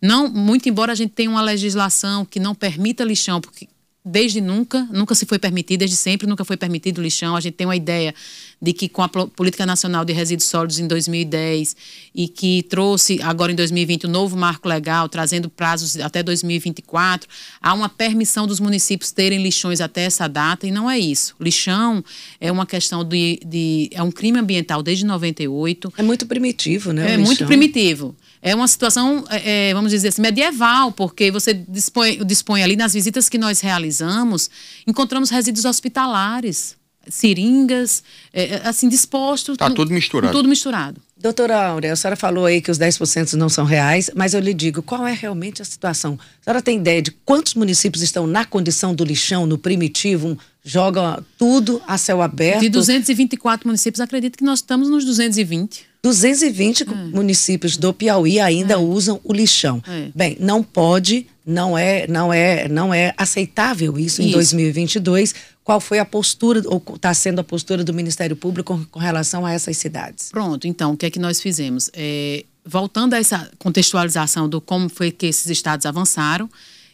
Não, 0.00 0.28
muito 0.28 0.68
embora 0.68 0.92
a 0.92 0.94
gente 0.94 1.14
tenha 1.14 1.30
uma 1.30 1.42
legislação 1.42 2.24
que 2.24 2.38
não 2.38 2.54
permita 2.54 3.02
lixão, 3.02 3.40
porque 3.40 3.66
desde 4.04 4.40
nunca, 4.40 4.86
nunca 4.92 5.14
se 5.14 5.24
foi 5.24 5.38
permitido, 5.38 5.78
desde 5.78 5.96
sempre 5.96 6.26
nunca 6.26 6.44
foi 6.44 6.58
permitido 6.58 7.00
lixão. 7.00 7.34
A 7.34 7.40
gente 7.40 7.54
tem 7.54 7.66
uma 7.66 7.74
ideia 7.74 8.14
de 8.60 8.72
que 8.74 8.86
com 8.86 9.02
a 9.02 9.08
Política 9.08 9.64
Nacional 9.64 10.04
de 10.04 10.12
Resíduos 10.12 10.46
Sólidos 10.46 10.78
em 10.78 10.86
2010 10.86 11.74
e 12.14 12.28
que 12.28 12.62
trouxe 12.64 13.20
agora 13.22 13.50
em 13.50 13.54
2020 13.54 14.04
o 14.04 14.08
um 14.08 14.12
novo 14.12 14.36
marco 14.36 14.68
legal, 14.68 15.08
trazendo 15.08 15.48
prazos 15.48 15.96
até 15.96 16.22
2024, 16.22 17.28
há 17.62 17.72
uma 17.72 17.88
permissão 17.88 18.46
dos 18.46 18.60
municípios 18.60 19.10
terem 19.10 19.42
lixões 19.42 19.80
até 19.80 20.02
essa 20.02 20.28
data 20.28 20.66
e 20.66 20.70
não 20.70 20.90
é 20.90 20.98
isso. 20.98 21.34
Lixão 21.40 22.04
é 22.38 22.52
uma 22.52 22.66
questão 22.66 23.04
de, 23.04 23.40
de 23.44 23.88
é 23.90 24.02
um 24.02 24.12
crime 24.12 24.38
ambiental 24.38 24.82
desde 24.82 25.06
98. 25.06 25.94
É 25.96 26.02
muito 26.02 26.26
primitivo, 26.26 26.92
né? 26.92 27.14
É 27.14 27.16
muito 27.16 27.46
primitivo 27.46 28.14
é 28.44 28.54
uma 28.54 28.68
situação, 28.68 29.24
é, 29.30 29.70
é, 29.70 29.74
vamos 29.74 29.90
dizer 29.90 30.08
assim, 30.08 30.20
medieval, 30.20 30.92
porque 30.92 31.30
você 31.30 31.54
dispõe, 31.54 32.22
dispõe 32.26 32.62
ali 32.62 32.76
nas 32.76 32.92
visitas 32.92 33.26
que 33.26 33.38
nós 33.38 33.60
realizamos, 33.60 34.50
encontramos 34.86 35.30
resíduos 35.30 35.64
hospitalares, 35.64 36.76
seringas, 37.08 38.04
é, 38.34 38.56
é 38.56 38.68
assim, 38.68 38.86
dispostos. 38.86 39.54
Está 39.54 39.70
tudo 39.70 39.90
misturado. 39.90 40.36
Tudo 40.36 40.46
misturado. 40.46 41.00
Doutora 41.16 41.68
Áurea, 41.68 41.92
a 41.92 41.96
senhora 41.96 42.16
falou 42.16 42.44
aí 42.44 42.60
que 42.60 42.70
os 42.70 42.78
10% 42.78 43.34
não 43.34 43.48
são 43.48 43.64
reais, 43.64 44.10
mas 44.14 44.34
eu 44.34 44.40
lhe 44.40 44.52
digo, 44.52 44.82
qual 44.82 45.06
é 45.06 45.12
realmente 45.12 45.62
a 45.62 45.64
situação? 45.64 46.18
A 46.40 46.44
senhora 46.44 46.60
tem 46.60 46.78
ideia 46.78 47.00
de 47.00 47.12
quantos 47.12 47.54
municípios 47.54 48.02
estão 48.02 48.26
na 48.26 48.44
condição 48.44 48.94
do 48.94 49.04
lixão, 49.04 49.46
no 49.46 49.56
primitivo, 49.56 50.36
jogam 50.64 51.24
tudo 51.38 51.80
a 51.86 51.96
céu 51.96 52.20
aberto? 52.20 52.60
De 52.60 52.68
224 52.68 53.66
municípios, 53.66 54.00
acredito 54.00 54.36
que 54.36 54.44
nós 54.44 54.58
estamos 54.58 54.90
nos 54.90 55.04
220. 55.04 55.86
220 56.02 56.82
é. 56.82 56.86
municípios 57.14 57.76
do 57.76 57.94
Piauí 57.94 58.40
ainda 58.40 58.74
é. 58.74 58.76
usam 58.76 59.20
o 59.24 59.32
lixão. 59.32 59.82
É. 59.86 60.10
Bem, 60.14 60.36
não 60.40 60.62
pode, 60.62 61.26
não 61.46 61.76
é, 61.76 62.06
não 62.06 62.32
é, 62.32 62.68
não 62.68 62.94
é 62.94 63.12
aceitável 63.16 63.98
isso, 63.98 64.22
isso. 64.22 64.22
em 64.22 64.32
2022. 64.32 65.34
Qual 65.62 65.80
foi 65.80 65.98
a 65.98 66.04
postura 66.04 66.62
ou 66.66 66.82
está 66.94 67.12
sendo 67.12 67.40
a 67.40 67.44
postura 67.44 67.84
do 67.84 67.92
Ministério 67.92 68.36
Público 68.36 68.76
com, 68.76 68.84
com, 68.84 68.98
relação 68.98 69.44
a 69.44 69.52
essas 69.52 69.76
cidades? 69.76 70.30
Pronto. 70.30 70.66
Então, 70.66 70.92
o 70.92 70.96
que 70.96 71.06
é 71.06 71.10
que 71.10 71.18
nós 71.18 71.40
fizemos? 71.40 71.90
É, 71.92 72.44
voltando 72.64 73.14
a 73.14 73.18
essa 73.18 73.50
contextualização 73.58 74.48
do 74.48 74.60
como 74.60 74.88
foi 74.88 75.10
que 75.10 75.26
esses 75.26 75.46
estados 75.50 75.84
avançaram 75.86 76.48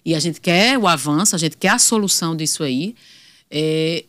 e 0.04 0.14
a 0.14 0.20
gente 0.20 0.40
quer 0.40 0.78
o 0.78 0.88
avanço, 0.88 1.36
a 1.36 1.38
gente 1.38 1.56
quer 1.56 1.70
a 1.70 1.78
solução 1.78 2.36
disso 2.36 2.62
aí. 2.62 2.94
É, 3.50 4.04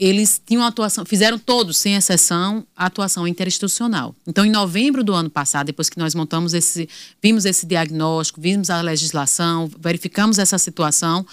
eles 0.00 0.40
tinham 0.44 0.64
atuação, 0.64 1.04
fizeram 1.04 1.38
todos, 1.38 1.76
sem 1.76 1.94
exceção, 1.94 2.66
atuação 2.74 3.28
interinstitucional. 3.28 4.16
Então, 4.26 4.46
em 4.46 4.50
novembro 4.50 5.04
do 5.04 5.12
ano 5.12 5.28
passado, 5.28 5.66
depois 5.66 5.90
que 5.90 5.98
nós 5.98 6.14
montamos 6.14 6.54
esse, 6.54 6.88
vimos 7.22 7.44
esse 7.44 7.66
diagnóstico, 7.66 8.40
vimos 8.40 8.70
a 8.70 8.80
legislação, 8.80 9.70
verificamos 9.78 10.38
essa 10.38 10.56
situação 10.56 11.26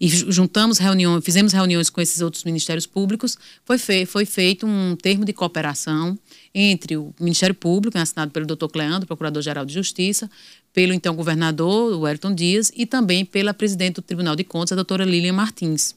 e 0.00 0.08
juntamos 0.08 0.78
reuniões, 0.78 1.22
fizemos 1.22 1.52
reuniões 1.52 1.90
com 1.90 2.00
esses 2.00 2.22
outros 2.22 2.44
ministérios 2.44 2.86
públicos, 2.86 3.36
foi, 3.62 3.76
fe, 3.76 4.06
foi 4.06 4.24
feito 4.24 4.66
um 4.66 4.96
termo 4.96 5.26
de 5.26 5.34
cooperação 5.34 6.18
entre 6.54 6.96
o 6.96 7.14
Ministério 7.20 7.54
Público, 7.54 7.98
assinado 7.98 8.30
pelo 8.30 8.46
doutor 8.46 8.70
Cleandro, 8.70 9.06
Procurador-Geral 9.06 9.66
de 9.66 9.74
Justiça, 9.74 10.30
pelo 10.72 10.94
então 10.94 11.14
governador, 11.14 11.94
o 11.94 12.06
Ayrton 12.06 12.34
Dias, 12.34 12.72
e 12.74 12.86
também 12.86 13.22
pela 13.24 13.52
presidente 13.52 13.96
do 13.96 14.02
Tribunal 14.02 14.34
de 14.34 14.44
Contas, 14.44 14.72
a 14.72 14.76
doutora 14.76 15.04
Lilian 15.04 15.34
Martins. 15.34 15.94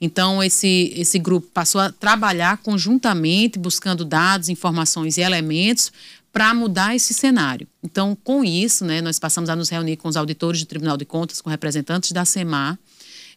Então, 0.00 0.42
esse, 0.42 0.92
esse 0.94 1.18
grupo 1.18 1.48
passou 1.52 1.80
a 1.80 1.90
trabalhar 1.90 2.58
conjuntamente, 2.58 3.58
buscando 3.58 4.04
dados, 4.04 4.48
informações 4.48 5.16
e 5.16 5.22
elementos 5.22 5.90
para 6.32 6.52
mudar 6.52 6.94
esse 6.94 7.14
cenário. 7.14 7.66
Então, 7.82 8.16
com 8.22 8.44
isso, 8.44 8.84
né, 8.84 9.00
nós 9.00 9.18
passamos 9.18 9.48
a 9.48 9.56
nos 9.56 9.70
reunir 9.70 9.96
com 9.96 10.08
os 10.08 10.16
auditores 10.16 10.60
do 10.60 10.66
Tribunal 10.66 10.96
de 10.96 11.06
Contas, 11.06 11.40
com 11.40 11.48
representantes 11.48 12.12
da 12.12 12.26
SEMAR, 12.26 12.78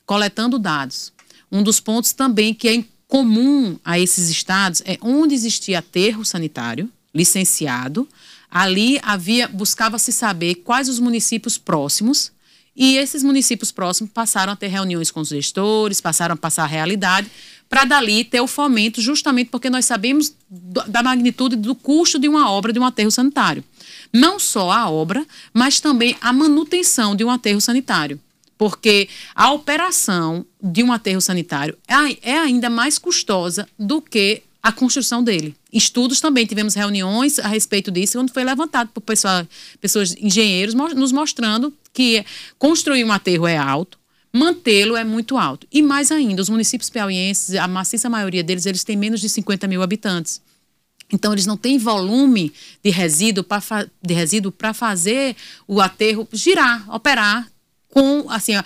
coletando 0.06 0.60
dados. 0.60 1.14
Um 1.50 1.64
dos 1.64 1.80
pontos 1.80 2.12
também 2.12 2.54
que 2.54 2.68
é 2.68 2.84
comum 3.08 3.80
a 3.84 3.98
esses 3.98 4.30
estados 4.30 4.82
é 4.86 4.98
onde 5.02 5.34
existia 5.34 5.80
aterro 5.80 6.26
sanitário 6.26 6.92
licenciado, 7.14 8.08
ali 8.52 9.00
havia 9.02 9.48
buscava-se 9.48 10.12
saber 10.12 10.56
quais 10.56 10.90
os 10.90 11.00
municípios 11.00 11.58
próximos 11.58 12.32
e 12.80 12.96
esses 12.96 13.24
municípios 13.24 13.74
próximos 13.74 14.10
passaram 14.14 14.54
a 14.54 14.56
ter 14.56 14.68
reuniões 14.68 15.12
com 15.12 15.20
os 15.20 15.28
gestores, 15.28 16.00
passaram 16.00 16.34
a 16.36 16.38
passar 16.38 16.64
a 16.64 16.68
realidade 16.68 17.30
para 17.68 17.84
dali 17.84 18.24
ter 18.24 18.40
o 18.40 18.48
fomento, 18.48 19.02
justamente 19.02 19.50
porque 19.50 19.70
nós 19.70 19.86
sabemos 19.86 20.34
da 20.50 21.04
magnitude 21.04 21.58
do 21.58 21.76
custo 21.76 22.18
de 22.18 22.30
uma 22.30 22.50
obra 22.50 22.72
de 22.72 22.80
um 22.80 22.86
aterro 22.86 23.12
sanitário. 23.12 23.66
Não 24.14 24.40
só 24.40 24.72
a 24.72 24.90
obra, 24.90 25.28
mas 25.54 25.82
também 25.82 26.16
a 26.22 26.32
manutenção 26.32 27.18
de 27.18 27.24
um 27.24 27.30
aterro 27.30 27.60
sanitário. 27.60 28.18
Porque 28.58 29.10
a 29.36 29.52
operação 29.52 30.46
de 30.62 30.82
um 30.82 30.92
aterro 30.92 31.22
sanitário 31.22 31.78
é, 31.88 32.32
é 32.32 32.40
ainda 32.40 32.70
mais 32.70 32.98
custosa 32.98 33.68
do 33.78 34.02
que 34.02 34.42
a 34.62 34.72
construção 34.72 35.24
dele. 35.24 35.56
Estudos 35.72 36.20
também, 36.20 36.46
tivemos 36.46 36.74
reuniões 36.74 37.40
a 37.40 37.48
respeito 37.48 37.90
disso, 37.92 38.20
onde 38.20 38.34
foi 38.34 38.44
levantado 38.44 38.90
por 38.94 39.02
pessoa, 39.02 39.48
pessoas, 39.80 40.16
engenheiros, 40.20 40.74
nos 40.74 41.12
mostrando 41.12 41.74
que 41.94 42.26
construir 42.58 43.04
um 43.04 43.12
aterro 43.12 43.48
é 43.48 43.58
alto, 43.58 43.98
mantê-lo 44.34 44.96
é 44.96 45.04
muito 45.04 45.38
alto. 45.38 45.66
E 45.72 45.82
mais 45.82 46.12
ainda, 46.12 46.42
os 46.42 46.50
municípios 46.50 46.90
piauienses, 46.90 47.56
a 47.56 47.68
maciça 47.68 48.10
maioria 48.10 48.44
deles, 48.44 48.66
eles 48.66 48.84
têm 48.84 48.98
menos 48.98 49.22
de 49.22 49.30
50 49.30 49.68
mil 49.68 49.82
habitantes. 49.82 50.42
Então, 51.12 51.34
eles 51.34 51.46
não 51.46 51.58
têm 51.58 51.78
volume 51.78 52.54
de 52.84 52.92
resíduo 52.92 53.44
para 53.44 54.74
fazer 54.74 55.36
o 55.68 55.82
aterro 55.82 56.28
girar, 56.32 56.88
operar 56.94 57.50
com, 57.92 58.30
assim, 58.30 58.56
é, 58.56 58.64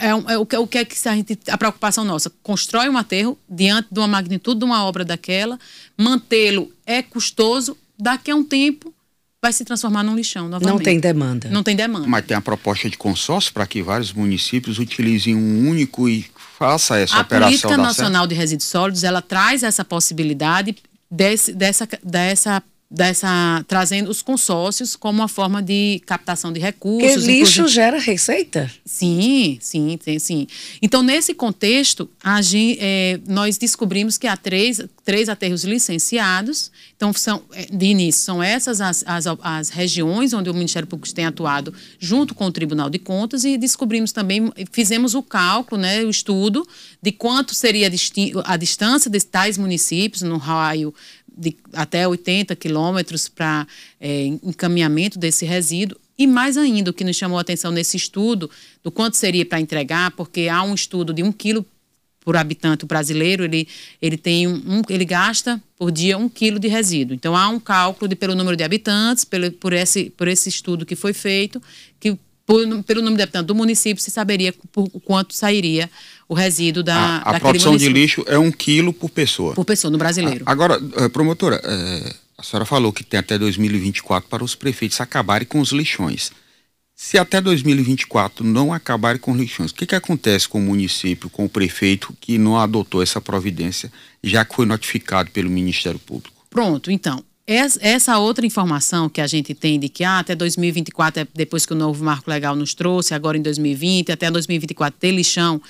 é, 0.00 0.08
é, 0.08 0.38
o, 0.38 0.44
que, 0.44 0.56
o 0.56 0.66
que 0.66 0.78
é 0.78 0.84
que 0.84 1.08
a, 1.08 1.14
gente, 1.14 1.38
a 1.48 1.56
preocupação 1.56 2.04
nossa? 2.04 2.30
Constrói 2.42 2.88
um 2.88 2.98
aterro 2.98 3.38
diante 3.48 3.88
de 3.90 3.98
uma 3.98 4.08
magnitude 4.08 4.58
de 4.58 4.64
uma 4.64 4.84
obra 4.84 5.04
daquela, 5.04 5.58
mantê-lo 5.96 6.70
é 6.84 7.02
custoso, 7.02 7.76
daqui 7.98 8.30
a 8.30 8.36
um 8.36 8.44
tempo 8.44 8.94
vai 9.42 9.52
se 9.52 9.64
transformar 9.64 10.02
num 10.02 10.14
lixão 10.14 10.48
novamente. 10.48 10.68
Não 10.68 10.78
tem 10.78 11.00
demanda. 11.00 11.48
Não 11.48 11.62
tem 11.62 11.74
demanda. 11.74 12.06
Mas 12.06 12.26
tem 12.26 12.36
a 12.36 12.40
proposta 12.42 12.90
de 12.90 12.98
consórcio 12.98 13.52
para 13.52 13.66
que 13.66 13.82
vários 13.82 14.12
municípios 14.12 14.78
utilizem 14.78 15.34
um 15.34 15.66
único 15.68 16.08
e 16.08 16.26
faça 16.58 16.98
essa 16.98 17.16
a 17.16 17.20
operação. 17.22 17.46
A 17.46 17.50
Política 17.50 17.76
Nacional 17.78 18.22
certo? 18.22 18.28
de 18.28 18.34
Resíduos 18.34 18.68
Sólidos, 18.68 19.02
ela 19.02 19.22
traz 19.22 19.62
essa 19.62 19.82
possibilidade 19.82 20.76
desse, 21.10 21.54
dessa, 21.54 21.88
dessa 22.04 22.62
dessa 22.90 23.64
trazendo 23.68 24.10
os 24.10 24.20
consórcios 24.20 24.96
como 24.96 25.20
uma 25.20 25.28
forma 25.28 25.62
de 25.62 26.02
captação 26.04 26.52
de 26.52 26.58
recursos. 26.58 27.12
Porque 27.12 27.26
lixo 27.26 27.68
gera 27.68 28.00
receita? 28.00 28.68
Sim, 28.84 29.58
sim, 29.60 29.96
sim, 30.02 30.18
sim. 30.18 30.46
Então, 30.82 31.00
nesse 31.00 31.32
contexto, 31.32 32.10
a 32.22 32.40
é, 32.80 33.20
nós 33.28 33.56
descobrimos 33.56 34.18
que 34.18 34.26
há 34.26 34.36
três, 34.36 34.80
três 35.04 35.28
aterros 35.28 35.62
licenciados. 35.62 36.72
Então, 36.96 37.12
são, 37.12 37.42
é, 37.52 37.66
de 37.66 37.86
início, 37.86 38.22
são 38.22 38.42
essas 38.42 38.80
as, 38.80 39.04
as, 39.06 39.24
as 39.40 39.68
regiões 39.68 40.32
onde 40.32 40.50
o 40.50 40.54
Ministério 40.54 40.88
Público 40.88 41.14
tem 41.14 41.26
atuado 41.26 41.72
junto 41.98 42.34
com 42.34 42.46
o 42.46 42.52
Tribunal 42.52 42.90
de 42.90 42.98
Contas 42.98 43.44
e 43.44 43.56
descobrimos 43.56 44.10
também, 44.10 44.52
fizemos 44.72 45.14
o 45.14 45.22
cálculo, 45.22 45.80
né, 45.80 46.02
o 46.02 46.10
estudo 46.10 46.66
de 47.00 47.12
quanto 47.12 47.54
seria 47.54 47.88
a, 47.88 48.52
a 48.52 48.56
distância 48.56 49.10
de 49.10 49.20
tais 49.20 49.56
municípios 49.56 50.22
no 50.22 50.38
raio 50.38 50.92
de 51.40 51.56
até 51.72 52.06
80 52.06 52.54
quilômetros 52.54 53.28
para 53.28 53.66
é, 53.98 54.26
encaminhamento 54.26 55.18
desse 55.18 55.46
resíduo. 55.46 55.98
E 56.18 56.26
mais 56.26 56.58
ainda, 56.58 56.90
o 56.90 56.94
que 56.94 57.02
nos 57.02 57.16
chamou 57.16 57.38
a 57.38 57.40
atenção 57.40 57.72
nesse 57.72 57.96
estudo, 57.96 58.50
do 58.84 58.90
quanto 58.90 59.16
seria 59.16 59.46
para 59.46 59.58
entregar, 59.58 60.10
porque 60.10 60.48
há 60.48 60.62
um 60.62 60.74
estudo 60.74 61.14
de 61.14 61.22
um 61.22 61.32
quilo 61.32 61.64
por 62.20 62.36
habitante 62.36 62.84
brasileiro, 62.84 63.42
ele, 63.42 63.66
ele, 64.02 64.18
tem 64.18 64.46
um, 64.46 64.82
ele 64.90 65.06
gasta 65.06 65.60
por 65.78 65.90
dia 65.90 66.18
um 66.18 66.28
quilo 66.28 66.58
de 66.58 66.68
resíduo. 66.68 67.14
Então, 67.14 67.34
há 67.34 67.48
um 67.48 67.58
cálculo 67.58 68.06
de, 68.06 68.14
pelo 68.14 68.34
número 68.34 68.54
de 68.54 68.62
habitantes, 68.62 69.24
pelo, 69.24 69.50
por, 69.52 69.72
esse, 69.72 70.10
por 70.10 70.28
esse 70.28 70.50
estudo 70.50 70.84
que 70.84 70.94
foi 70.94 71.14
feito, 71.14 71.62
que 71.98 72.18
por, 72.50 72.82
pelo 72.82 73.00
número 73.00 73.16
de 73.16 73.22
habitantes 73.22 73.46
do 73.46 73.54
município 73.54 74.02
se 74.02 74.10
saberia 74.10 74.52
por 74.72 74.88
quanto 75.04 75.34
sairia 75.34 75.88
o 76.28 76.34
resíduo 76.34 76.82
da 76.82 76.96
A, 76.96 77.36
a 77.36 77.40
produção 77.40 77.72
município. 77.72 77.94
de 77.94 78.00
lixo 78.00 78.24
é 78.26 78.36
um 78.36 78.50
quilo 78.50 78.92
por 78.92 79.08
pessoa. 79.08 79.54
Por 79.54 79.64
pessoa, 79.64 79.90
no 79.90 79.98
brasileiro. 79.98 80.42
agora, 80.46 80.80
eh, 80.96 81.08
promotora, 81.08 81.60
é, 81.62 82.14
a 82.36 82.42
senhora 82.42 82.66
falou 82.66 82.92
que 82.92 83.04
tem 83.04 83.20
até 83.20 83.38
2024 83.38 84.28
para 84.28 84.42
os 84.42 84.56
prefeitos 84.56 85.00
acabarem 85.00 85.46
com 85.46 85.60
os 85.60 85.70
lixões. 85.70 86.32
Se 86.96 87.16
até 87.16 87.40
2024 87.40 88.44
não 88.44 88.72
acabarem 88.72 89.20
com 89.20 89.30
os 89.30 89.38
lixões, 89.38 89.70
o 89.70 89.74
que, 89.74 89.86
que 89.86 89.94
acontece 89.94 90.48
com 90.48 90.58
o 90.58 90.62
município, 90.62 91.30
com 91.30 91.44
o 91.44 91.48
prefeito 91.48 92.14
que 92.20 92.36
não 92.36 92.58
adotou 92.58 93.00
essa 93.00 93.20
providência, 93.20 93.92
já 94.22 94.44
que 94.44 94.54
foi 94.56 94.66
notificado 94.66 95.30
pelo 95.30 95.48
Ministério 95.48 96.00
Público? 96.00 96.44
Pronto, 96.50 96.90
então. 96.90 97.24
Essa 97.52 98.16
outra 98.16 98.46
informação 98.46 99.08
que 99.08 99.20
a 99.20 99.26
gente 99.26 99.54
tem 99.54 99.80
de 99.80 99.88
que 99.88 100.04
ah, 100.04 100.20
até 100.20 100.36
2024, 100.36 101.22
é 101.22 101.26
depois 101.34 101.66
que 101.66 101.72
o 101.72 101.76
novo 101.76 102.04
marco 102.04 102.30
legal 102.30 102.54
nos 102.54 102.74
trouxe, 102.74 103.12
agora 103.12 103.36
em 103.36 103.42
2020, 103.42 104.12
até 104.12 104.30
2024 104.30 105.00
ter 105.00 105.10
lixão, 105.10 105.60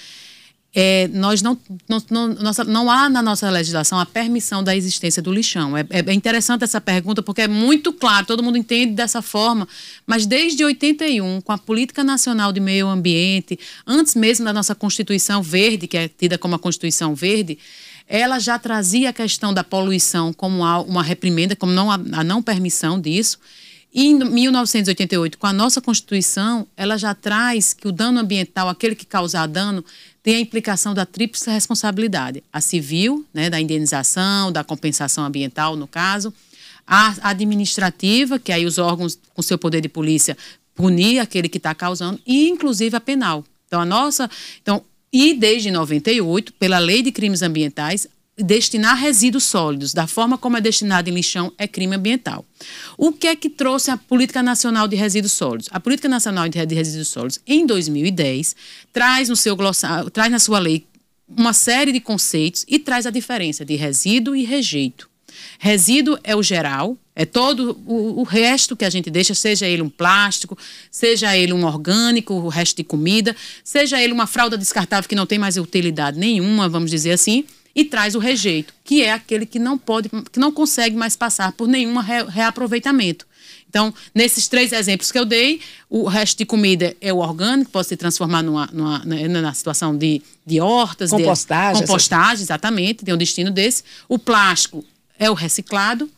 é, 0.75 1.09
nós 1.09 1.41
não, 1.41 1.59
não, 1.89 2.03
não, 2.11 2.29
nossa, 2.35 2.65
não 2.65 2.91
há 2.91 3.09
na 3.09 3.23
nossa 3.23 3.49
legislação 3.49 3.99
a 3.99 4.05
permissão 4.05 4.63
da 4.63 4.77
existência 4.77 5.23
do 5.23 5.33
lixão. 5.33 5.75
É, 5.75 5.87
é, 5.89 6.13
interessante 6.13 6.65
essa 6.65 6.83
pergunta 6.83 7.23
porque 7.23 7.41
é 7.41 7.49
muito 7.49 7.95
claro, 7.95 8.27
todo 8.27 8.43
mundo 8.43 8.59
entende 8.59 8.93
dessa 8.93 9.23
forma, 9.23 9.67
mas 10.07 10.27
desde 10.27 10.63
81, 10.63 11.41
com 11.41 11.53
a 11.53 11.57
Política 11.57 12.05
Nacional 12.05 12.53
de 12.53 12.61
Meio 12.61 12.89
Ambiente, 12.89 13.59
antes 13.87 14.15
mesmo 14.15 14.45
da 14.45 14.53
nossa 14.53 14.75
Constituição 14.75 15.43
Verde, 15.43 15.89
que 15.89 15.97
é 15.97 16.09
tida 16.09 16.37
como 16.37 16.55
a 16.57 16.59
Constituição 16.59 17.15
Verde, 17.15 17.59
ela 18.13 18.41
já 18.41 18.59
trazia 18.59 19.11
a 19.11 19.13
questão 19.13 19.55
da 19.55 19.63
poluição 19.63 20.33
como 20.33 20.65
uma 20.65 21.03
reprimenda, 21.03 21.55
como 21.55 21.71
não, 21.71 21.93
a 21.93 22.25
não 22.25 22.43
permissão 22.43 23.01
disso. 23.01 23.39
E 23.95 24.07
em 24.07 24.19
1988, 24.19 25.39
com 25.39 25.47
a 25.47 25.53
nossa 25.53 25.81
Constituição, 25.81 26.67
ela 26.77 26.99
já 26.99 27.15
traz 27.15 27.73
que 27.73 27.87
o 27.87 27.93
dano 27.93 28.19
ambiental, 28.19 28.69
aquele 28.69 28.97
que 28.97 29.07
causar 29.07 29.47
dano, 29.47 29.85
tem 30.25 30.35
a 30.37 30.41
implicação 30.41 30.93
da 30.93 31.07
tríplice 31.07 31.49
responsabilidade: 31.51 32.43
a 32.53 32.61
civil, 32.61 33.25
né, 33.33 33.49
da 33.49 33.61
indenização, 33.61 34.51
da 34.51 34.65
compensação 34.65 35.25
ambiental, 35.25 35.77
no 35.77 35.87
caso, 35.87 36.35
a 36.85 37.31
administrativa, 37.31 38.41
que 38.41 38.51
aí 38.51 38.67
os 38.67 38.77
órgãos 38.77 39.17
com 39.33 39.41
seu 39.41 39.57
poder 39.57 39.81
de 39.81 39.89
polícia 39.89 40.37
punir 40.75 41.21
aquele 41.21 41.49
que 41.49 41.59
está 41.59 41.77
causando, 41.77 42.21
e 42.27 42.49
inclusive 42.49 42.97
a 42.97 43.01
penal. 43.01 43.45
Então, 43.69 43.81
a 43.81 43.85
nossa. 43.85 44.29
Então, 44.61 44.85
e 45.13 45.35
desde 45.35 45.71
98, 45.71 46.53
pela 46.55 46.79
Lei 46.79 47.03
de 47.03 47.11
Crimes 47.11 47.43
Ambientais, 47.43 48.07
destinar 48.37 48.97
resíduos 48.97 49.45
sólidos 49.45 49.93
da 49.93 50.07
forma 50.07 50.39
como 50.39 50.57
é 50.57 50.61
destinado 50.61 51.11
em 51.11 51.13
lixão 51.13 51.53
é 51.59 51.67
crime 51.67 51.97
ambiental. 51.97 52.45
O 52.97 53.13
que 53.13 53.27
é 53.27 53.37
que 53.37 53.51
trouxe 53.51 53.91
a 53.91 53.97
Política 53.97 54.43
Nacional 54.43 54.89
de 54.89 54.97
Resíduos 54.97 55.33
Sólidos? 55.33 55.69
A 55.71 55.81
Política 55.81 56.09
Nacional 56.09 56.49
de 56.49 56.59
Resíduos 56.75 57.09
Sólidos, 57.09 57.41
em 57.47 57.67
2010, 57.67 58.57
traz 58.93 59.29
no 59.29 59.37
seu 59.37 59.57
glossário, 59.57 60.11
traz 60.11 60.31
na 60.31 60.39
sua 60.39 60.59
lei 60.59 60.87
uma 61.29 61.53
série 61.53 61.93
de 61.93 62.01
conceitos 62.01 62.65
e 62.67 62.79
traz 62.79 63.07
a 63.07 63.11
diferença 63.11 63.65
de 63.65 63.77
resíduo 63.77 64.35
e 64.35 64.45
rejeito. 64.45 65.09
Resíduo 65.59 66.19
é 66.25 66.35
o 66.35 66.43
geral, 66.43 66.99
é 67.21 67.27
todo 67.27 67.79
o, 67.87 68.21
o, 68.21 68.23
resto 68.23 68.75
que 68.75 68.83
a 68.83 68.89
gente 68.89 69.11
deixa, 69.11 69.35
seja 69.35 69.67
ele 69.67 69.83
um 69.83 69.91
plástico, 69.91 70.57
seja 70.91 71.37
ele 71.37 71.53
um 71.53 71.67
orgânico, 71.67 72.33
o 72.33 72.49
resto 72.49 72.79
de 72.79 72.83
comida, 72.83 73.37
seja 73.63 74.03
ele 74.03 74.11
uma 74.11 74.27
fralda 74.27 74.57
descartável 74.57 75.07
que 75.07 75.15
não 75.15 75.27
tem 75.27 75.39
mais 75.39 75.59
utilidade 75.59 76.19
nenhuma, 76.19 76.67
vamos 76.67 76.91
dizer 76.91 77.11
assim, 77.11 77.45
e 77.75 77.85
traz 77.85 78.15
o 78.15 78.19
rejeito, 78.19 78.73
que 78.83 79.03
é 79.03 79.13
aquele 79.13 79.45
que 79.45 79.59
não 79.59 79.77
pode, 79.77 80.09
que 80.33 80.41
não 80.41 80.51
consegue 80.51 80.97
mais 80.97 81.15
passar 81.15 81.53
por 81.53 81.69
nenhum 81.69 81.99
re, 81.99 82.25
reaproveitamento. 82.25 83.27
Então, 83.69 83.93
nesses 84.15 84.49
três 84.49 84.73
exemplos 84.73 85.13
que 85.13 85.19
eu 85.19 85.27
dei, 85.27 85.61
o 85.91 86.09
resto 86.09 86.39
de 86.39 86.47
comida 86.47 86.97
é 87.03 87.13
o 87.13 87.19
orgânico, 87.19 87.71
pode 87.71 87.89
se 87.89 87.99
transformar 87.99 88.43
numa, 88.43 88.67
numa, 88.73 89.05
na 89.05 89.53
situação 89.53 89.95
de, 89.95 90.23
de 90.47 90.59
hortas, 90.59 91.11
compostagem, 91.11 91.83
de, 91.83 91.87
compostagem, 91.87 92.43
exatamente, 92.43 93.05
tem 93.05 93.13
um 93.13 93.19
destino 93.19 93.51
desse. 93.51 93.85
O 94.09 94.19
plástico 94.19 94.83
é 95.19 95.31
o 95.31 95.35
reciclado 95.35 96.11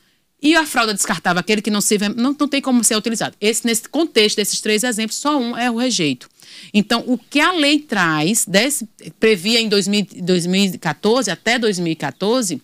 e 0.43 0.57
a 0.57 0.67
fralda 0.67 0.93
descartável, 0.93 1.39
aquele 1.39 1.63
que 1.63 1.71
não, 1.71 1.81
se, 1.81 1.97
não, 2.17 2.37
não 2.39 2.49
tem 2.49 2.61
como 2.61 2.83
ser 2.83 2.97
utilizado. 2.97 3.37
Esse, 3.41 3.65
nesse 3.65 3.89
contexto 3.89 4.37
desses 4.37 4.61
três 4.61 4.83
exemplos, 4.83 5.17
só 5.17 5.39
um 5.39 5.57
é 5.57 5.71
o 5.71 5.77
rejeito. 5.77 6.29
Então, 6.75 7.05
o 7.07 7.17
que 7.17 7.39
a 7.39 7.53
lei 7.53 7.79
traz, 7.79 8.45
desse, 8.45 8.89
previa 9.21 9.61
em 9.61 9.69
2000, 9.69 10.07
2014, 10.21 11.31
até 11.31 11.59
2014, 11.59 12.61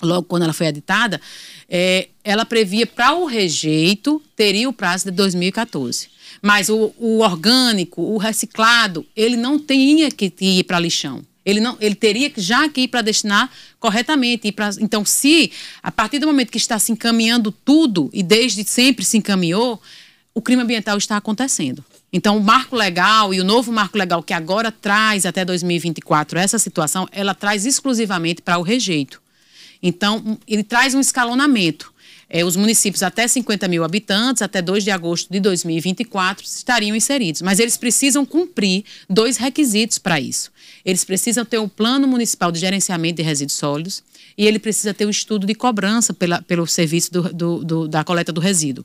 logo 0.00 0.28
quando 0.28 0.44
ela 0.44 0.52
foi 0.52 0.68
editada, 0.68 1.20
é, 1.68 2.08
ela 2.22 2.44
previa 2.44 2.86
para 2.86 3.14
o 3.14 3.24
rejeito, 3.24 4.22
teria 4.36 4.68
o 4.68 4.72
prazo 4.72 5.06
de 5.06 5.10
2014. 5.10 6.08
Mas 6.40 6.68
o, 6.68 6.94
o 6.96 7.18
orgânico, 7.18 8.00
o 8.00 8.16
reciclado, 8.16 9.04
ele 9.16 9.36
não 9.36 9.58
tinha 9.58 10.08
que 10.08 10.32
ir 10.40 10.64
para 10.64 10.78
lixão. 10.78 11.22
Ele 11.48 11.60
não, 11.60 11.78
ele 11.80 11.94
teria 11.94 12.28
que 12.28 12.42
já 12.42 12.66
aqui 12.66 12.86
para 12.86 13.00
destinar 13.00 13.50
corretamente. 13.80 14.52
Pra, 14.52 14.68
então, 14.80 15.02
se 15.02 15.50
a 15.82 15.90
partir 15.90 16.18
do 16.18 16.26
momento 16.26 16.50
que 16.50 16.58
está 16.58 16.78
se 16.78 16.92
encaminhando 16.92 17.50
tudo 17.50 18.10
e 18.12 18.22
desde 18.22 18.62
sempre 18.64 19.02
se 19.02 19.16
encaminhou, 19.16 19.80
o 20.34 20.42
crime 20.42 20.60
ambiental 20.60 20.98
está 20.98 21.16
acontecendo. 21.16 21.82
Então, 22.12 22.36
o 22.36 22.44
marco 22.44 22.76
legal 22.76 23.32
e 23.32 23.40
o 23.40 23.44
novo 23.44 23.72
marco 23.72 23.96
legal 23.96 24.22
que 24.22 24.34
agora 24.34 24.70
traz 24.70 25.24
até 25.24 25.42
2024 25.42 26.38
essa 26.38 26.58
situação, 26.58 27.08
ela 27.10 27.34
traz 27.34 27.64
exclusivamente 27.64 28.42
para 28.42 28.58
o 28.58 28.62
rejeito. 28.62 29.18
Então, 29.82 30.38
ele 30.46 30.62
traz 30.62 30.94
um 30.94 31.00
escalonamento. 31.00 31.90
É, 32.30 32.44
os 32.44 32.56
municípios 32.56 33.02
até 33.02 33.26
50 33.26 33.66
mil 33.68 33.82
habitantes, 33.84 34.42
até 34.42 34.60
2 34.60 34.84
de 34.84 34.90
agosto 34.90 35.30
de 35.30 35.40
2024, 35.40 36.44
estariam 36.44 36.94
inseridos. 36.94 37.40
Mas 37.40 37.58
eles 37.58 37.76
precisam 37.76 38.26
cumprir 38.26 38.84
dois 39.08 39.36
requisitos 39.36 39.98
para 39.98 40.20
isso. 40.20 40.50
Eles 40.84 41.04
precisam 41.04 41.44
ter 41.44 41.58
o 41.58 41.68
Plano 41.68 42.06
Municipal 42.06 42.52
de 42.52 42.58
Gerenciamento 42.58 43.16
de 43.16 43.22
Resíduos 43.22 43.56
Sólidos 43.56 44.02
e 44.36 44.46
ele 44.46 44.58
precisa 44.58 44.94
ter 44.94 45.04
o 45.04 45.10
estudo 45.10 45.46
de 45.46 45.54
cobrança 45.54 46.14
pela, 46.14 46.40
pelo 46.42 46.66
serviço 46.66 47.12
do, 47.12 47.22
do, 47.32 47.64
do, 47.64 47.88
da 47.88 48.04
coleta 48.04 48.32
do 48.32 48.40
resíduo. 48.40 48.84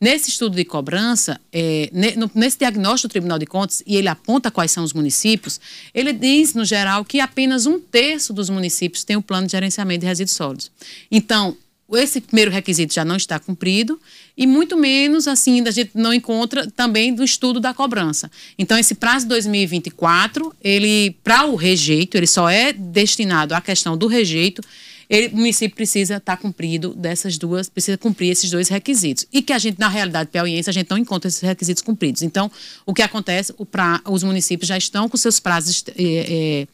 Nesse 0.00 0.30
estudo 0.30 0.56
de 0.56 0.64
cobrança, 0.64 1.40
é, 1.52 1.90
nesse 2.34 2.58
diagnóstico 2.58 3.08
do 3.08 3.12
Tribunal 3.12 3.38
de 3.38 3.46
Contas, 3.46 3.82
e 3.86 3.96
ele 3.96 4.08
aponta 4.08 4.50
quais 4.50 4.70
são 4.70 4.82
os 4.82 4.92
municípios, 4.92 5.60
ele 5.92 6.12
diz, 6.12 6.54
no 6.54 6.64
geral, 6.64 7.04
que 7.04 7.20
apenas 7.20 7.66
um 7.66 7.78
terço 7.78 8.32
dos 8.32 8.48
municípios 8.48 9.04
tem 9.04 9.16
o 9.16 9.22
plano 9.22 9.46
de 9.46 9.52
gerenciamento 9.52 10.00
de 10.00 10.06
resíduos 10.06 10.36
sólidos. 10.36 10.70
Então, 11.10 11.56
esse 11.92 12.20
primeiro 12.20 12.50
requisito 12.50 12.94
já 12.94 13.04
não 13.04 13.16
está 13.16 13.38
cumprido 13.38 14.00
e 14.36 14.46
muito 14.46 14.76
menos 14.76 15.28
assim 15.28 15.66
a 15.66 15.70
gente 15.70 15.92
não 15.94 16.12
encontra 16.12 16.66
também 16.70 17.14
do 17.14 17.22
estudo 17.22 17.60
da 17.60 17.74
cobrança. 17.74 18.30
Então 18.58 18.78
esse 18.78 18.94
prazo 18.94 19.28
2024, 19.28 20.54
ele 20.62 21.16
para 21.22 21.44
o 21.44 21.54
rejeito, 21.54 22.16
ele 22.16 22.26
só 22.26 22.48
é 22.48 22.72
destinado 22.72 23.54
à 23.54 23.60
questão 23.60 23.96
do 23.96 24.06
rejeito 24.06 24.62
ele, 25.08 25.28
o 25.28 25.36
município 25.36 25.76
precisa 25.76 26.16
estar 26.16 26.36
tá 26.36 26.42
cumprido 26.42 26.94
dessas 26.94 27.36
duas, 27.38 27.68
precisa 27.68 27.96
cumprir 27.98 28.30
esses 28.30 28.50
dois 28.50 28.68
requisitos. 28.68 29.26
E 29.32 29.42
que 29.42 29.52
a 29.52 29.58
gente, 29.58 29.78
na 29.78 29.88
realidade 29.88 30.30
piauiense, 30.30 30.70
a 30.70 30.72
gente 30.72 30.90
não 30.90 30.98
encontra 30.98 31.28
esses 31.28 31.40
requisitos 31.40 31.82
cumpridos. 31.82 32.22
Então, 32.22 32.50
o 32.86 32.94
que 32.94 33.02
acontece, 33.02 33.54
o 33.58 33.66
pra, 33.66 34.00
os 34.06 34.22
municípios 34.22 34.68
já 34.68 34.76
estão 34.76 35.08
com 35.08 35.16
seus 35.16 35.38
prazos 35.38 35.84
é, 35.96 36.66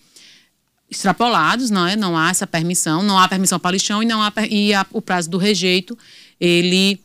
extrapolados, 0.91 1.71
não 1.71 1.87
é? 1.87 1.95
Não 1.95 2.17
há 2.17 2.31
essa 2.31 2.47
permissão, 2.47 3.03
não 3.03 3.19
há 3.19 3.29
permissão 3.29 3.59
para 3.59 3.71
lixão 3.73 4.03
e 4.03 4.07
não 4.07 4.21
há 4.21 4.33
e 4.49 4.75
a, 4.75 4.85
o 4.93 5.01
prazo 5.01 5.31
do 5.31 5.39
rejeito, 5.39 5.97
ele 6.41 7.01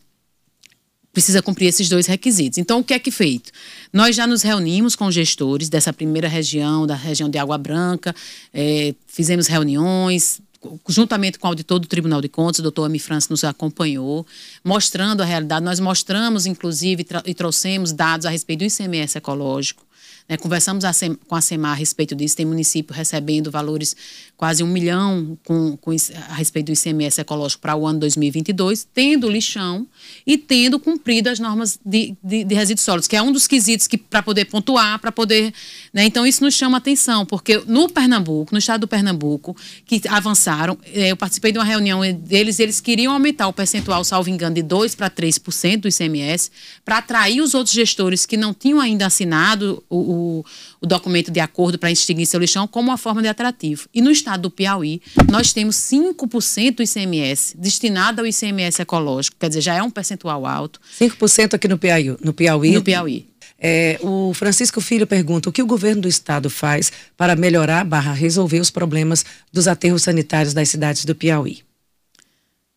precisa 1.12 1.40
cumprir 1.40 1.68
esses 1.68 1.88
dois 1.88 2.06
requisitos. 2.06 2.58
Então, 2.58 2.80
o 2.80 2.84
que 2.84 2.92
é 2.92 2.98
que 2.98 3.10
feito? 3.10 3.50
Nós 3.90 4.14
já 4.14 4.26
nos 4.26 4.42
reunimos 4.42 4.94
com 4.94 5.10
gestores 5.10 5.70
dessa 5.70 5.90
primeira 5.90 6.28
região, 6.28 6.86
da 6.86 6.94
região 6.94 7.30
de 7.30 7.38
Água 7.38 7.56
Branca, 7.56 8.14
é, 8.52 8.94
fizemos 9.06 9.46
reuniões, 9.46 10.42
juntamente 10.88 11.38
com 11.38 11.46
o 11.46 11.50
auditor 11.50 11.78
do 11.78 11.86
Tribunal 11.86 12.20
de 12.20 12.28
Contas, 12.28 12.58
o 12.58 12.62
doutor 12.62 12.84
Ami 12.84 12.98
França 12.98 13.28
nos 13.30 13.44
acompanhou, 13.44 14.26
mostrando 14.62 15.22
a 15.22 15.24
realidade. 15.24 15.64
Nós 15.64 15.80
mostramos, 15.80 16.44
inclusive, 16.44 17.06
e 17.24 17.34
trouxemos 17.34 17.92
dados 17.92 18.26
a 18.26 18.30
respeito 18.30 18.58
do 18.58 18.64
ICMS 18.66 19.16
ecológico. 19.16 19.85
Né? 20.28 20.36
Conversamos 20.36 20.84
a 20.84 20.92
com 21.26 21.34
a 21.34 21.40
SEMAR 21.40 21.72
a 21.72 21.74
respeito 21.74 22.14
disso. 22.14 22.36
Tem 22.36 22.46
município 22.46 22.94
recebendo 22.94 23.50
valores 23.50 23.96
quase 24.36 24.62
um 24.62 24.66
milhão 24.66 25.38
com, 25.44 25.76
com, 25.76 25.90
a 26.28 26.34
respeito 26.34 26.66
do 26.66 26.72
ICMS 26.72 27.20
ecológico 27.20 27.62
para 27.62 27.74
o 27.74 27.86
ano 27.86 28.00
2022, 28.00 28.86
tendo 28.92 29.30
lixão 29.30 29.86
e 30.26 30.36
tendo 30.36 30.78
cumprido 30.78 31.30
as 31.30 31.38
normas 31.38 31.78
de, 31.84 32.14
de, 32.22 32.44
de 32.44 32.54
resíduos 32.54 32.84
sólidos, 32.84 33.08
que 33.08 33.16
é 33.16 33.22
um 33.22 33.32
dos 33.32 33.46
quesitos 33.46 33.86
que 33.86 33.96
para 33.96 34.22
poder 34.22 34.44
pontuar, 34.46 34.98
para 34.98 35.10
poder. 35.10 35.52
Né? 35.92 36.04
Então, 36.04 36.26
isso 36.26 36.42
nos 36.42 36.54
chama 36.54 36.78
atenção, 36.78 37.24
porque 37.24 37.62
no 37.66 37.88
Pernambuco, 37.88 38.52
no 38.52 38.58
estado 38.58 38.82
do 38.82 38.88
Pernambuco, 38.88 39.56
que 39.84 40.02
avançaram, 40.08 40.78
eh, 40.92 41.10
eu 41.12 41.16
participei 41.16 41.52
de 41.52 41.58
uma 41.58 41.64
reunião 41.64 42.00
deles, 42.12 42.58
eles 42.58 42.80
queriam 42.80 43.12
aumentar 43.12 43.48
o 43.48 43.52
percentual, 43.52 44.04
salvo 44.04 44.28
engano, 44.28 44.54
de 44.54 44.62
2% 44.62 44.96
para 44.96 45.10
3% 45.10 45.80
do 45.80 45.88
ICMS, 45.88 46.50
para 46.84 46.98
atrair 46.98 47.40
os 47.40 47.54
outros 47.54 47.74
gestores 47.74 48.26
que 48.26 48.36
não 48.36 48.52
tinham 48.52 48.80
ainda 48.80 49.06
assinado 49.06 49.82
o, 49.88 49.95
o, 49.96 50.44
o 50.80 50.86
documento 50.86 51.30
de 51.30 51.40
acordo 51.40 51.78
para 51.78 51.90
extinguir 51.90 52.26
seu 52.26 52.40
lixão 52.40 52.66
como 52.66 52.90
uma 52.90 52.98
forma 52.98 53.22
de 53.22 53.28
atrativo. 53.28 53.88
E 53.94 54.00
no 54.00 54.10
estado 54.10 54.42
do 54.42 54.50
Piauí, 54.50 55.00
nós 55.30 55.52
temos 55.52 55.76
5% 55.76 56.76
do 56.76 56.82
ICMS 56.82 57.56
destinado 57.56 58.20
ao 58.20 58.26
ICMS 58.26 58.82
ecológico, 58.82 59.36
quer 59.38 59.48
dizer, 59.48 59.60
já 59.60 59.74
é 59.74 59.82
um 59.82 59.90
percentual 59.90 60.46
alto. 60.46 60.80
5% 61.00 61.54
aqui 61.54 61.68
no 61.68 61.78
Piauí. 61.78 62.16
No 62.22 62.32
Piauí. 62.32 62.72
No 62.72 62.82
Piauí. 62.82 63.26
É, 63.58 63.98
o 64.02 64.34
Francisco 64.34 64.80
Filho 64.80 65.06
pergunta 65.06 65.48
o 65.48 65.52
que 65.52 65.62
o 65.62 65.66
governo 65.66 66.02
do 66.02 66.08
estado 66.08 66.50
faz 66.50 66.92
para 67.16 67.34
melhorar 67.34 67.84
barra 67.84 68.12
resolver 68.12 68.60
os 68.60 68.70
problemas 68.70 69.24
dos 69.52 69.66
aterros 69.66 70.02
sanitários 70.02 70.52
das 70.52 70.68
cidades 70.68 71.04
do 71.04 71.14
Piauí. 71.14 71.62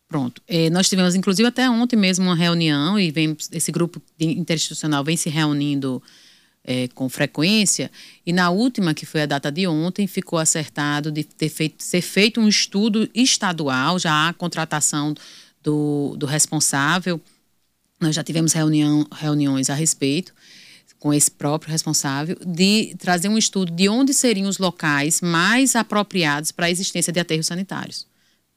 Pronto. 0.08 0.42
É, 0.48 0.68
nós 0.70 0.88
tivemos, 0.88 1.14
inclusive, 1.14 1.46
até 1.46 1.70
ontem 1.70 1.96
mesmo 1.96 2.24
uma 2.24 2.34
reunião 2.34 2.98
e 2.98 3.12
vem, 3.12 3.36
esse 3.52 3.70
grupo 3.70 4.02
interinstitucional 4.18 5.04
vem 5.04 5.16
se 5.16 5.30
reunindo 5.30 6.02
é, 6.64 6.88
com 6.88 7.08
frequência, 7.08 7.90
e 8.24 8.32
na 8.32 8.50
última, 8.50 8.94
que 8.94 9.06
foi 9.06 9.22
a 9.22 9.26
data 9.26 9.50
de 9.50 9.66
ontem, 9.66 10.06
ficou 10.06 10.38
acertado 10.38 11.10
de 11.10 11.24
ter 11.24 11.48
feito, 11.48 11.82
ser 11.82 12.02
feito 12.02 12.40
um 12.40 12.48
estudo 12.48 13.08
estadual, 13.14 13.98
já 13.98 14.28
há 14.28 14.32
contratação 14.32 15.14
do, 15.62 16.14
do 16.16 16.26
responsável, 16.26 17.20
nós 18.00 18.14
já 18.14 18.24
tivemos 18.24 18.52
reunião, 18.52 19.06
reuniões 19.12 19.68
a 19.70 19.74
respeito 19.74 20.32
com 20.98 21.14
esse 21.14 21.30
próprio 21.30 21.72
responsável, 21.72 22.36
de 22.46 22.94
trazer 22.98 23.28
um 23.28 23.38
estudo 23.38 23.72
de 23.72 23.88
onde 23.88 24.12
seriam 24.12 24.46
os 24.46 24.58
locais 24.58 25.22
mais 25.22 25.74
apropriados 25.74 26.52
para 26.52 26.66
a 26.66 26.70
existência 26.70 27.10
de 27.10 27.18
aterros 27.18 27.46
sanitários 27.46 28.09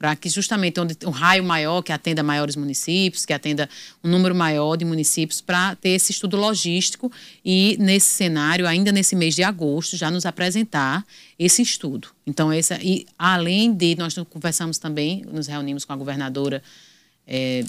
para 0.04 0.18
que 0.18 0.28
justamente 0.28 0.82
onde 0.82 0.98
um 1.06 1.12
raio 1.12 1.46
maior 1.46 1.82
que 1.82 1.94
atenda 1.94 2.22
maiores 2.22 2.58
municípios, 2.58 3.26
que 3.26 3.32
atenda 3.32 3.70
um 4.04 4.10
número 4.10 4.36
maior 4.36 4.76
de 4.76 4.84
municípios, 4.84 5.40
para 5.40 5.78
ter 5.78 5.92
esse 5.92 6.12
estudo 6.12 6.36
logístico 6.36 7.10
e 7.46 7.78
nesse 7.80 8.08
cenário, 8.08 8.68
ainda 8.68 8.92
nesse 8.92 9.16
mês 9.16 9.34
de 9.34 9.44
agosto, 9.44 9.96
já 9.96 10.12
nos 10.12 10.26
apresentar 10.26 11.06
esse 11.40 11.62
estudo. 11.62 12.10
Então, 12.28 12.52
essa, 12.52 12.78
e 12.84 13.06
além 13.18 13.74
de, 13.74 13.96
nós 13.96 14.14
conversamos 14.30 14.78
também, 14.78 15.24
nos 15.32 15.48
reunimos 15.48 15.86
com 15.86 15.94
a 15.94 15.96
governadora 15.96 16.62
é, 17.26 17.64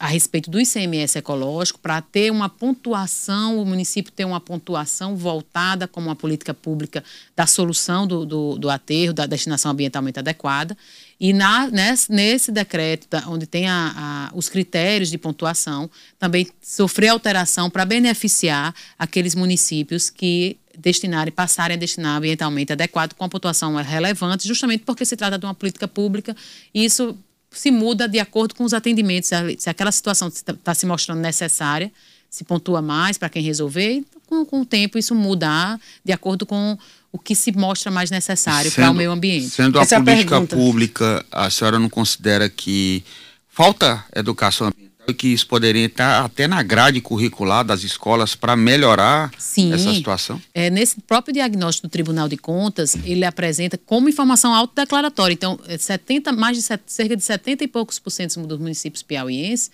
a 0.00 0.08
respeito 0.08 0.50
do 0.50 0.60
ICMS 0.60 1.16
ecológico, 1.16 1.78
para 1.78 2.00
ter 2.00 2.32
uma 2.32 2.48
pontuação, 2.48 3.60
o 3.60 3.64
município 3.64 4.10
ter 4.10 4.24
uma 4.24 4.40
pontuação 4.40 5.16
voltada 5.16 5.86
como 5.86 6.08
uma 6.08 6.16
política 6.16 6.52
pública 6.52 7.04
da 7.36 7.46
solução 7.46 8.04
do, 8.06 8.26
do, 8.26 8.58
do 8.58 8.68
aterro, 8.68 9.12
da 9.12 9.26
destinação 9.26 9.70
ambientalmente 9.70 10.18
adequada. 10.18 10.76
E 11.20 11.32
na, 11.32 11.68
nesse, 11.68 12.10
nesse 12.10 12.50
decreto, 12.50 13.06
onde 13.28 13.46
tem 13.46 13.68
a, 13.68 14.30
a, 14.32 14.36
os 14.36 14.48
critérios 14.48 15.08
de 15.08 15.18
pontuação, 15.18 15.88
também 16.18 16.48
sofrer 16.60 17.08
alteração 17.08 17.70
para 17.70 17.84
beneficiar 17.84 18.74
aqueles 18.98 19.36
municípios 19.36 20.10
que 20.10 20.58
destinarem, 20.76 21.32
passarem 21.32 21.76
a 21.76 21.78
destinar 21.78 22.18
ambientalmente 22.18 22.72
adequado 22.72 23.14
com 23.14 23.24
a 23.24 23.28
pontuação 23.28 23.74
relevante, 23.76 24.46
justamente 24.46 24.82
porque 24.84 25.04
se 25.04 25.16
trata 25.16 25.38
de 25.38 25.46
uma 25.46 25.54
política 25.54 25.88
pública 25.88 26.36
e 26.74 26.84
isso 26.84 27.16
se 27.58 27.70
muda 27.70 28.08
de 28.08 28.18
acordo 28.18 28.54
com 28.54 28.64
os 28.64 28.74
atendimentos. 28.74 29.30
Se 29.58 29.70
aquela 29.70 29.92
situação 29.92 30.28
está 30.28 30.74
se 30.74 30.86
mostrando 30.86 31.20
necessária, 31.20 31.90
se 32.28 32.44
pontua 32.44 32.82
mais 32.82 33.16
para 33.16 33.28
quem 33.28 33.42
resolver, 33.42 34.04
com, 34.26 34.44
com 34.44 34.60
o 34.60 34.66
tempo 34.66 34.98
isso 34.98 35.14
mudar 35.14 35.80
de 36.04 36.12
acordo 36.12 36.44
com 36.44 36.76
o 37.10 37.18
que 37.18 37.34
se 37.34 37.52
mostra 37.52 37.90
mais 37.90 38.10
necessário 38.10 38.70
para 38.70 38.90
o 38.90 38.94
meio 38.94 39.10
ambiente. 39.10 39.50
Sendo 39.50 39.78
Essa 39.78 39.96
a 39.96 40.00
é 40.00 40.02
política 40.02 40.36
a 40.36 40.46
pública, 40.46 41.24
a 41.32 41.48
senhora 41.48 41.78
não 41.78 41.88
considera 41.88 42.48
que 42.48 43.02
falta 43.48 44.04
educação 44.14 44.66
ambiental 44.66 44.85
que 45.14 45.28
isso 45.28 45.46
poderia 45.46 45.86
estar 45.86 46.24
até 46.24 46.46
na 46.46 46.62
grade 46.62 47.00
curricular 47.00 47.64
das 47.64 47.82
escolas 47.82 48.34
para 48.34 48.56
melhorar 48.56 49.30
Sim. 49.38 49.72
essa 49.72 49.92
situação? 49.92 50.40
É, 50.54 50.70
nesse 50.70 51.00
próprio 51.00 51.32
diagnóstico 51.34 51.88
do 51.88 51.90
Tribunal 51.90 52.28
de 52.28 52.36
Contas, 52.36 52.96
ele 53.04 53.24
apresenta 53.24 53.78
como 53.78 54.08
informação 54.08 54.54
autodeclaratória. 54.54 55.34
Então, 55.34 55.58
70, 55.78 56.32
mais 56.32 56.56
de 56.56 56.62
cerca 56.62 57.16
de 57.16 57.22
70 57.22 57.64
e 57.64 57.68
poucos 57.68 57.98
por 57.98 58.10
cento 58.10 58.40
dos 58.46 58.58
municípios 58.58 59.02
piauienses 59.02 59.70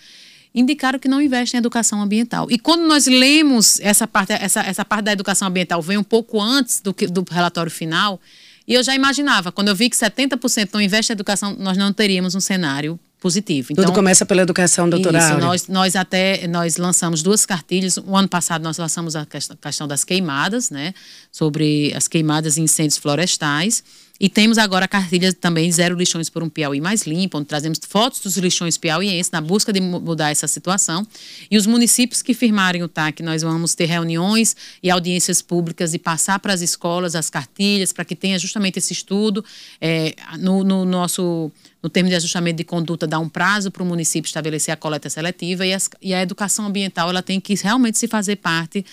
indicaram 0.55 0.99
que 0.99 1.09
não 1.09 1.21
investem 1.21 1.59
em 1.59 1.61
educação 1.61 2.03
ambiental. 2.03 2.47
E 2.51 2.59
quando 2.59 2.87
nós 2.87 3.07
lemos 3.07 3.81
essa 3.81 4.07
parte, 4.07 4.33
essa, 4.33 4.61
essa 4.61 4.85
parte 4.85 5.05
da 5.05 5.13
educação 5.13 5.49
ambiental, 5.49 5.81
vem 5.81 5.97
um 5.97 6.05
pouco 6.05 6.41
antes 6.41 6.81
do, 6.81 6.93
que, 6.93 7.07
do 7.07 7.25
relatório 7.31 7.71
final, 7.71 8.21
e 8.67 8.75
eu 8.75 8.83
já 8.83 8.95
imaginava, 8.95 9.51
quando 9.51 9.69
eu 9.69 9.75
vi 9.75 9.89
que 9.89 9.97
70% 9.97 10.71
não 10.73 10.81
investe 10.81 11.13
em 11.13 11.15
educação, 11.15 11.57
nós 11.59 11.77
não 11.77 11.93
teríamos 11.93 12.35
um 12.35 12.41
cenário 12.41 12.99
positivo. 13.23 13.69
Então, 13.71 13.85
Tudo 13.85 13.95
começa 13.95 14.27
pela 14.27 14.43
educação, 14.43 14.91
doutora 14.91 15.19
isso, 15.19 15.39
nós, 15.39 15.69
nós 15.69 15.95
até 15.95 16.49
nós 16.49 16.77
lançamos 16.77 17.23
duas 17.23 17.47
cartilhas. 17.47 17.97
O 17.97 18.17
ano 18.17 18.29
passado 18.29 18.63
nós 18.63 18.77
lançamos 18.77 19.15
a 19.15 19.25
questão 19.25 19.87
das 19.87 20.03
queimadas, 20.03 20.71
né? 20.71 20.93
Sobre 21.31 21.95
as 21.95 22.09
queimadas 22.09 22.57
e 22.57 22.61
incêndios 22.61 22.99
florestais. 22.99 23.85
E 24.23 24.29
temos 24.29 24.57
agora 24.57 24.85
a 24.85 24.89
cartilha 24.89 25.33
também 25.33 25.73
Zero 25.73 25.97
Lixões 25.97 26.31
por 26.31 26.45
um 26.45 26.49
Piauí 26.49 26.81
Mais 26.81 27.03
Limpo, 27.03 27.39
onde 27.39 27.49
trazemos 27.49 27.81
fotos 27.89 28.21
dos 28.21 28.37
lixões 28.37 28.79
piauienses 28.79 29.33
na 29.33 29.41
busca 29.41 29.73
de 29.73 29.81
mudar 29.81 30.31
essa 30.31 30.47
situação. 30.47 31.05
E 31.51 31.59
os 31.59 31.67
municípios 31.67 32.23
que 32.23 32.33
firmarem 32.33 32.85
o 32.85 32.89
TAC, 32.89 33.21
nós 33.21 33.43
vamos 33.43 33.75
ter 33.75 33.87
reuniões 33.87 34.55
e 34.81 34.93
audiências 34.93 35.43
públicas 35.43 35.93
e 35.93 35.99
passar 35.99 36.39
para 36.39 36.53
as 36.53 36.61
escolas 36.61 37.17
as 37.17 37.29
cartilhas, 37.29 37.93
para 37.93 38.05
que 38.05 38.15
tenha 38.15 38.39
justamente 38.39 38.79
esse 38.79 38.93
estudo. 38.93 39.45
É, 39.81 40.15
no, 40.39 40.63
no 40.63 40.85
nosso 40.85 41.51
no 41.83 41.91
termo 41.91 42.09
de 42.09 42.15
ajustamento 42.15 42.59
de 42.59 42.65
conduta, 42.65 43.09
dá 43.09 43.19
um 43.19 43.29
prazo 43.29 43.73
para 43.73 43.83
o 43.83 43.87
município 43.87 44.29
estabelecer 44.29 44.73
a 44.73 44.77
coleta 44.77 45.11
seletiva 45.11 45.67
e, 45.67 45.75
as, 45.75 45.91
e, 46.01 46.15
a 46.15 46.23
educação 46.23 46.65
ambiental 46.65 47.11
ela 47.11 47.25
tem 47.25 47.41
que 47.41 47.57
realmente 47.57 47.99
se 47.99 48.07
fazer 48.07 48.37
parte 48.37 48.87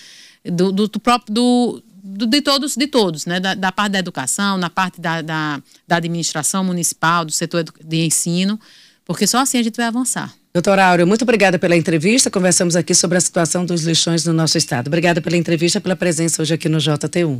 do, 0.44 0.72
do, 0.72 0.88
do 0.88 0.98
próprio 0.98 1.32
do, 1.32 1.82
de 2.02 2.40
todos, 2.40 2.76
de 2.76 2.86
todos, 2.86 3.26
né? 3.26 3.38
Da, 3.40 3.54
da, 3.54 3.72
parte 3.72 3.92
da 3.92 3.98
educação, 3.98 4.56
na 4.56 4.70
parte 4.70 5.00
da, 5.00 5.22
da, 5.22 5.62
da 5.86 5.96
administração 5.96 6.64
municipal, 6.64 7.24
do 7.24 7.32
setor 7.32 7.64
de 7.84 8.04
ensino, 8.04 8.58
porque 9.04 9.26
só 9.26 9.38
assim 9.38 9.58
a 9.58 9.62
gente 9.62 9.76
vai 9.76 9.86
avançar. 9.86 10.34
Doutora 10.52 10.84
Áurea, 10.84 11.06
muito 11.06 11.22
obrigada 11.22 11.60
pela 11.60 11.76
entrevista. 11.76 12.28
Conversamos 12.28 12.74
aqui 12.74 12.92
sobre 12.92 13.16
a 13.16 13.20
situação 13.20 13.64
dos 13.64 13.84
lixões 13.84 14.24
no 14.24 14.32
nosso 14.32 14.58
estado. 14.58 14.88
Obrigada 14.88 15.20
pela 15.20 15.36
entrevista, 15.36 15.80
pela 15.80 15.94
presença 15.94 16.42
hoje 16.42 16.54
aqui 16.54 16.68
no 16.68 16.78
JT1. 16.78 17.38